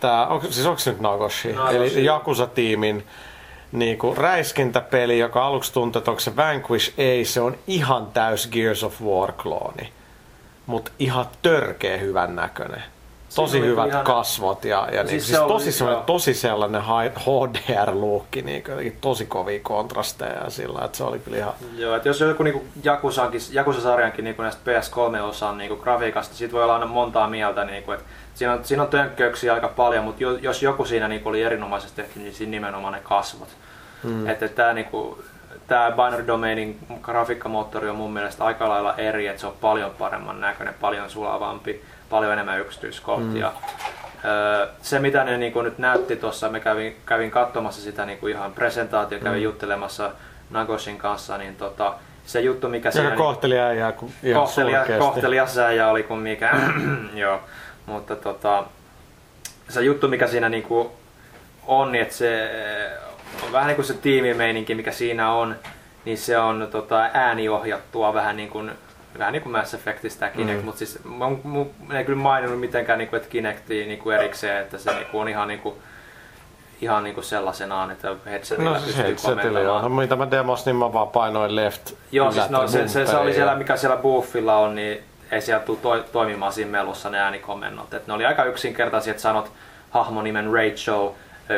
[0.00, 1.52] tää, onko, siis onko se nyt Nagoshi?
[1.52, 1.76] Nagoshi.
[1.76, 3.06] Eli Jakusa-tiimin
[3.72, 8.84] niinku, räiskintäpeli, joka aluksi tuntui, että onko se Vanquish, ei, se on ihan täys Gears
[8.84, 9.88] of War-klooni.
[10.66, 12.82] Mutta ihan törkeä hyvän näköinen.
[13.34, 16.82] Tosi hyvät ihan- kasvot ja, ja niin, Siis siis, se tosi, sellainen, tosi sellainen
[17.16, 21.52] HDR-luukki, niin jotenkin tosi kovia kontrasteja sillä, että se oli kyllä ihan...
[21.76, 22.44] Joo, että jos joku
[22.82, 27.64] Jakusankin, Jakusa-sarjankin niinku näistä PS3-osan niinku grafiikasta, siitä voi olla aina montaa mieltä.
[27.64, 28.04] Niinku, et
[28.34, 32.02] siinä, on, siinä on tönkköyksiä aika paljon, mutta jo, jos joku siinä niinku oli erinomaisesti
[32.02, 33.48] tehty, niin siinä nimenomaan ne kasvot.
[34.02, 34.28] Mm.
[34.28, 35.18] Että tämä niinku,
[35.66, 40.40] tää Binary Domainin grafiikkamoottori on mun mielestä aika lailla eri, että se on paljon paremman
[40.40, 43.52] näköinen, paljon sulavampi, paljon enemmän yksityiskohtia.
[44.24, 48.52] Öö, se mitä ne niinku nyt näytti tuossa, me kävin, kävin katsomassa sitä niinku ihan
[48.52, 50.10] presentaatio, kävin juttelemassa
[50.50, 51.94] Nagoshin kanssa, niin tota,
[52.26, 53.10] se juttu mikä siinä...
[53.10, 56.54] Joka kohteli äijää kun ihan Kohtelia, kohtelias äijä oli kuin mikä.
[57.14, 57.40] Joo,
[57.86, 58.64] mutta tota,
[59.68, 60.92] se juttu mikä siinä niinku
[61.66, 62.50] on, niin että se
[63.46, 65.56] on vähän niin kuin se tiimimeininki mikä siinä on,
[66.04, 68.70] niin se on tota, ääniohjattua vähän niin kuin
[69.18, 70.64] vähän niin kuin Mass Effectistä Kinect, mm.
[70.64, 74.16] mutta siis mä, mä, mä en kyllä maininnut mitenkään, niin kuin, että Kinectia niin kuin
[74.16, 75.74] erikseen, että se niin kuin, on ihan niin kuin,
[76.80, 79.88] ihan niinku sellaisenaan, että headsetillä No siis pystyy headsetillä joo.
[79.88, 81.92] Mitä mä demos, niin mä vaan painoin left.
[82.12, 85.40] Joo, siis no, se, se, se, oli siellä, ja- mikä siellä buffilla on, niin ei
[85.40, 87.94] sieltä tule toi, toimimaan siinä melussa ne äänikomennot.
[87.94, 89.52] Et ne oli aika yksinkertaisia, että sanot
[89.90, 91.14] hahmonimen Rachel, uh,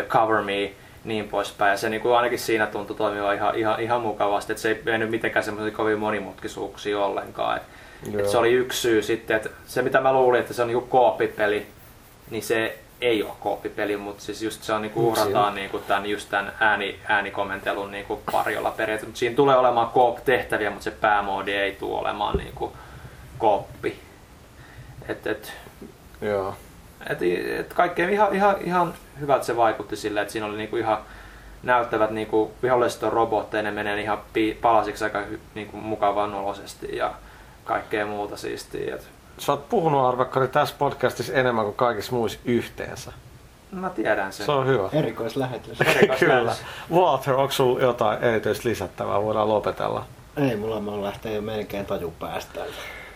[0.08, 0.72] cover me,
[1.04, 1.70] niin poispäin.
[1.70, 4.82] Ja se niin kuin ainakin siinä tuntui toimiva ihan, ihan, ihan mukavasti, että se ei
[4.84, 7.56] mennyt mitenkään semmoisia kovin monimutkisuuksia ollenkaan.
[7.56, 7.62] Et,
[8.12, 8.22] Joo.
[8.22, 10.82] et se oli yksi syy sitten, että se mitä mä luulin, että se on niin
[10.82, 11.66] kooppipeli,
[12.30, 16.30] niin se ei ole kooppipeli, mutta siis just se on niinku uhrataan niinku tämän, just
[16.30, 19.06] tämän ääni, äänikomentelun niinku parjolla periaatteessa.
[19.06, 22.72] Mut siinä tulee olemaan koop-tehtäviä, mutta se päämoodi ei tule olemaan niinku
[23.38, 23.98] kooppi.
[25.08, 25.52] Et, et,
[26.20, 26.54] Joo.
[27.10, 27.18] Et,
[27.58, 30.98] et kaikkeen ihan, ihan, ihan hyvältä se vaikutti silleen, että siinä oli niinku ihan
[31.62, 36.96] näyttävät niinku viholliset on robotteja, ne menee ihan pi- palasiksi aika hy, niinku mukavan oloisesti
[36.96, 37.14] ja
[37.64, 38.94] kaikkea muuta siistiä.
[38.94, 43.12] Et, Sä oot puhunut Arvekkari tässä podcastissa enemmän kuin kaikissa muissa yhteensä.
[43.72, 44.46] mä tiedän sen.
[44.46, 44.88] Se on hyvä.
[44.92, 45.80] Erikoislähetys.
[45.96, 46.18] Erikoislähetys.
[46.18, 46.54] Kyllä.
[46.92, 49.22] Walter, onko sulla jotain erityistä lisättävää?
[49.22, 50.04] Voidaan lopetella.
[50.36, 52.60] Ei, mulla mä lähtee jo melkein taju päästä.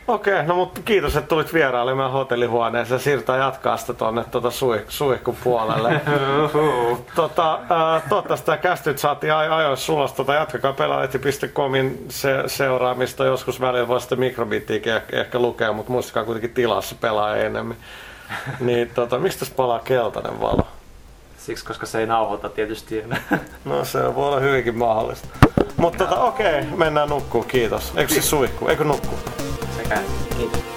[0.08, 3.00] Okei, no mutta kiitos, että tulit vierailemaan hotellihuoneeseen.
[3.00, 6.00] Siirrytään jatkaa sitä tuonne tuota suih- suihkupuolelle.
[7.14, 10.12] tota, äh, toivottavasti tämä kästyt saatiin aj- ajoissa sulos.
[10.12, 13.24] Tota, jatkakaa pelaajalehti.comin se- seuraamista.
[13.24, 17.76] Joskus välillä voi sitten mikrobittiäkin ehkä, ehkä lukea, mutta muistakaa kuitenkin tilaa se pelaa enemmän.
[18.60, 20.66] Niin, tota, miksi tässä palaa keltainen valo?
[21.38, 23.22] Siksi, koska se ei nauhoita tietysti enää.
[23.64, 25.28] No se voi olla hyvinkin mahdollista.
[25.76, 27.92] Mutta tota, okei, mennään nukkuu, kiitos.
[27.96, 28.68] Eikö se suihku?
[28.68, 29.18] Eikö nukkuu?
[29.76, 30.02] Sekä
[30.36, 30.73] Kiitos.